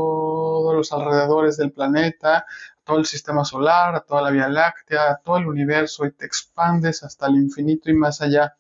[0.76, 2.46] los alrededores del planeta,
[2.88, 6.26] todo el sistema solar, a toda la Vía Láctea, a todo el universo y te
[6.26, 8.56] expandes hasta el infinito y más allá,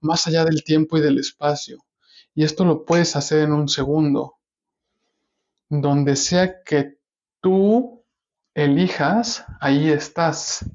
[0.00, 1.78] más allá del tiempo y del espacio.
[2.34, 4.34] Y esto lo puedes hacer en un segundo.
[5.70, 6.98] Donde sea que
[7.40, 8.04] tú
[8.52, 10.66] elijas, ahí estás.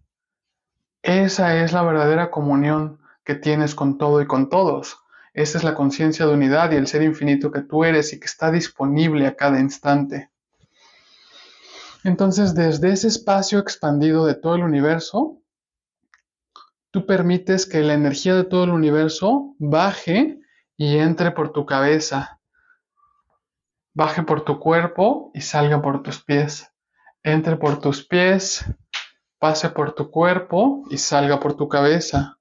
[1.04, 4.98] Esa es la verdadera comunión que tienes con todo y con todos.
[5.36, 8.26] Esa es la conciencia de unidad y el ser infinito que tú eres y que
[8.26, 10.29] está disponible a cada instante.
[12.04, 15.42] Entonces, desde ese espacio expandido de todo el universo,
[16.92, 20.40] tú permites que la energía de todo el universo baje
[20.78, 22.40] y entre por tu cabeza,
[23.94, 26.70] baje por tu cuerpo y salga por tus pies
[27.24, 28.66] entre por tus pies,
[29.40, 32.38] pase por tu cuerpo y salga por tu cabeza.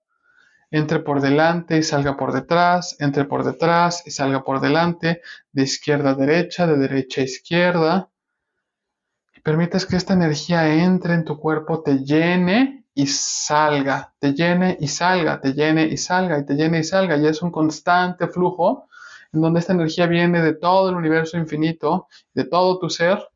[0.71, 5.63] Entre por delante y salga por detrás, entre por detrás y salga por delante, de
[5.63, 8.11] izquierda a derecha, de derecha a izquierda.
[9.43, 14.89] Permites que esta energía entre en tu cuerpo, te llene y salga, te llene y
[14.89, 17.17] salga, te llene y salga, y te llene y salga.
[17.17, 18.89] Y es un constante flujo
[19.33, 23.29] en donde esta energía viene de todo el universo infinito, de todo tu ser,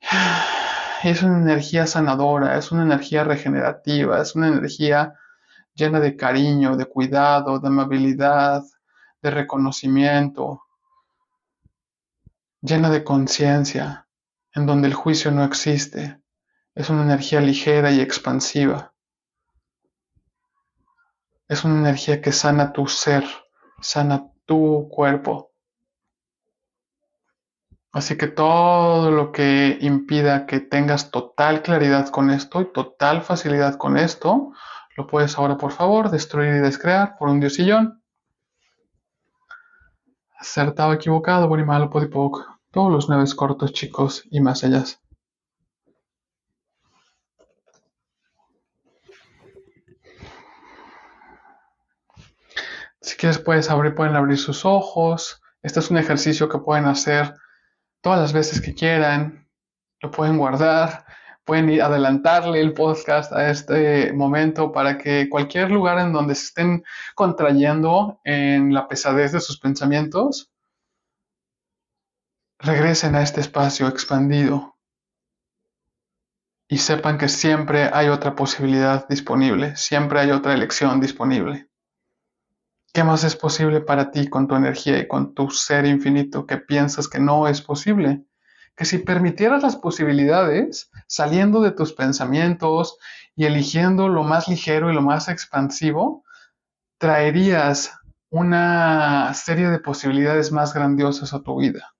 [1.04, 5.14] es una energía sanadora, es una energía regenerativa, es una energía
[5.74, 8.64] llena de cariño, de cuidado, de amabilidad,
[9.20, 10.62] de reconocimiento,
[12.60, 14.05] llena de conciencia,
[14.56, 16.20] en donde el juicio no existe.
[16.74, 18.92] Es una energía ligera y expansiva.
[21.46, 23.24] Es una energía que sana tu ser,
[23.80, 25.52] sana tu cuerpo,
[27.96, 33.76] Así que todo lo que impida que tengas total claridad con esto y total facilidad
[33.76, 34.52] con esto,
[34.98, 38.02] Lo puedes ahora, por favor, destruir y descrear por un diosillón.
[40.38, 42.46] Acertado, equivocado, bueno y malo, podipoc.
[42.70, 44.84] Todos los nueve cortos, chicos, y más allá.
[53.00, 55.40] Si quieres puedes abrir, pueden abrir sus ojos.
[55.62, 57.34] Este es un ejercicio que pueden hacer
[58.00, 59.48] todas las veces que quieran.
[60.00, 61.06] Lo pueden guardar
[61.46, 66.46] pueden ir adelantarle el podcast a este momento para que cualquier lugar en donde se
[66.46, 70.52] estén contrayendo en la pesadez de sus pensamientos,
[72.58, 74.76] regresen a este espacio expandido
[76.68, 81.68] y sepan que siempre hay otra posibilidad disponible, siempre hay otra elección disponible.
[82.92, 86.56] ¿Qué más es posible para ti con tu energía y con tu ser infinito que
[86.56, 88.24] piensas que no es posible?
[88.76, 92.98] que si permitieras las posibilidades, saliendo de tus pensamientos
[93.34, 96.24] y eligiendo lo más ligero y lo más expansivo,
[96.98, 97.98] traerías
[98.28, 101.95] una serie de posibilidades más grandiosas a tu vida.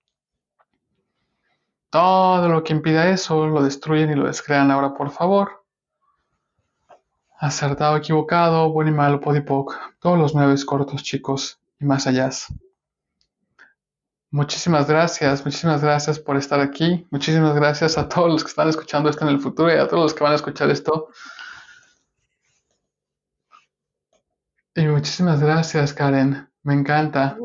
[1.96, 5.64] Todo lo que impida eso lo destruyen y lo descrean ahora, por favor.
[7.38, 9.74] Acertado, equivocado, bueno y malo, podipoc.
[9.98, 12.28] Todos los nueve cortos, chicos, y más allá.
[14.30, 17.06] Muchísimas gracias, muchísimas gracias por estar aquí.
[17.10, 20.02] Muchísimas gracias a todos los que están escuchando esto en el futuro y a todos
[20.02, 21.08] los que van a escuchar esto.
[24.74, 26.46] Y muchísimas gracias, Karen.
[26.66, 27.38] Me encanta.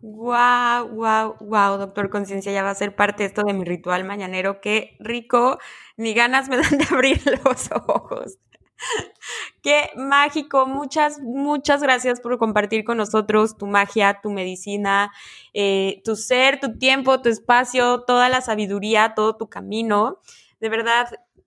[0.00, 4.60] Wow, wow, wow, doctor Conciencia, ya va a ser parte esto de mi ritual mañanero.
[4.60, 5.60] Qué rico,
[5.96, 8.38] ni ganas me dan de abrir los ojos.
[9.62, 10.66] Qué mágico.
[10.66, 15.12] Muchas, muchas gracias por compartir con nosotros tu magia, tu medicina,
[15.54, 20.18] eh, tu ser, tu tiempo, tu espacio, toda la sabiduría, todo tu camino.
[20.58, 21.06] De verdad,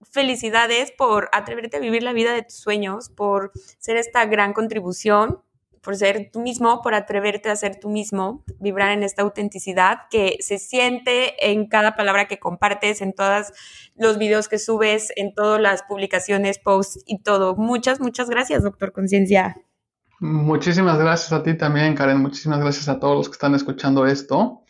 [0.09, 5.41] felicidades por atreverte a vivir la vida de tus sueños, por ser esta gran contribución
[5.85, 10.37] por ser tú mismo, por atreverte a ser tú mismo, vibrar en esta autenticidad que
[10.39, 13.53] se siente en cada palabra que compartes, en todos
[13.95, 17.55] los videos que subes, en todas las publicaciones, posts y todo.
[17.55, 19.57] Muchas, muchas gracias, doctor Conciencia.
[20.19, 22.17] Muchísimas gracias a ti también, Karen.
[22.17, 24.63] Muchísimas gracias a todos los que están escuchando esto.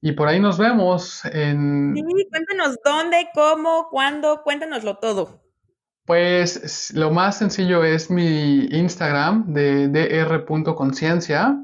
[0.00, 1.94] Y por ahí nos vemos en...
[1.94, 5.41] Sí, cuéntanos dónde, cómo, cuándo, cuéntanoslo todo.
[6.04, 11.56] Pues lo más sencillo es mi Instagram de dr.conciencia.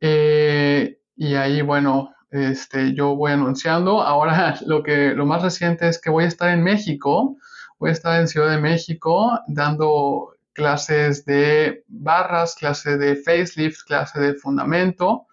[0.00, 4.02] Eh, y ahí, bueno, este, yo voy anunciando.
[4.02, 7.36] Ahora lo que lo más reciente es que voy a estar en México.
[7.78, 14.20] Voy a estar en Ciudad de México dando clases de barras, clase de facelift, clase
[14.20, 15.26] de fundamento.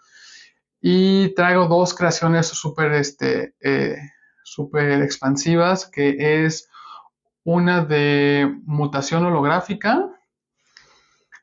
[0.79, 3.97] Y traigo dos creaciones súper este, eh,
[5.03, 6.70] expansivas, que es
[7.43, 10.09] una de mutación holográfica.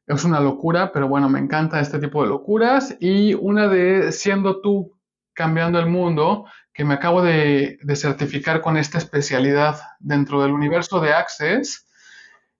[0.06, 2.96] Es una locura, pero bueno, me encanta este tipo de locuras.
[3.00, 4.98] Y una de siendo tú
[5.34, 6.46] cambiando el mundo,
[6.78, 11.88] que me acabo de, certificar con esta especialidad dentro del universo de Access.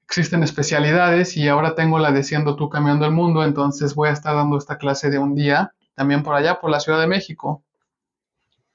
[0.02, 4.12] Existen especialidades y ahora tengo la de siendo tú cambiando el mundo, entonces voy a
[4.12, 7.64] estar dando esta clase de un día también por allá, por la Ciudad de México.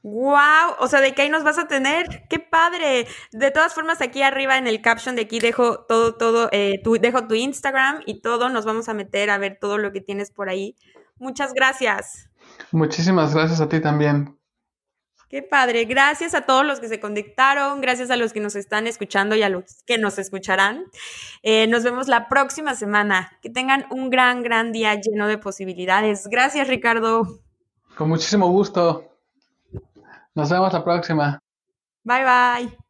[0.04, 3.08] Wow, o sea, de qué ahí nos vas a tener, qué padre.
[3.32, 6.96] De todas formas, aquí arriba en el caption de aquí dejo todo, todo, eh, tu,
[6.96, 10.30] dejo tu Instagram y todo, nos vamos a meter a ver todo lo que tienes
[10.30, 10.76] por ahí.
[11.20, 12.30] Muchas gracias.
[12.72, 14.38] Muchísimas gracias a ti también.
[15.30, 15.86] Qué padre.
[15.86, 19.42] Gracias a todos los que se conectaron, gracias a los que nos están escuchando y
[19.42, 20.84] a los que nos escucharán.
[21.44, 23.40] Eh, nos vemos la próxima semana.
[23.42, 26.28] Que tengan un gran, gran día lleno de posibilidades.
[26.28, 27.40] Gracias, Ricardo.
[27.96, 29.13] Con muchísimo gusto.
[30.36, 31.40] Nos vemos la próxima.
[32.04, 32.83] Bye bye.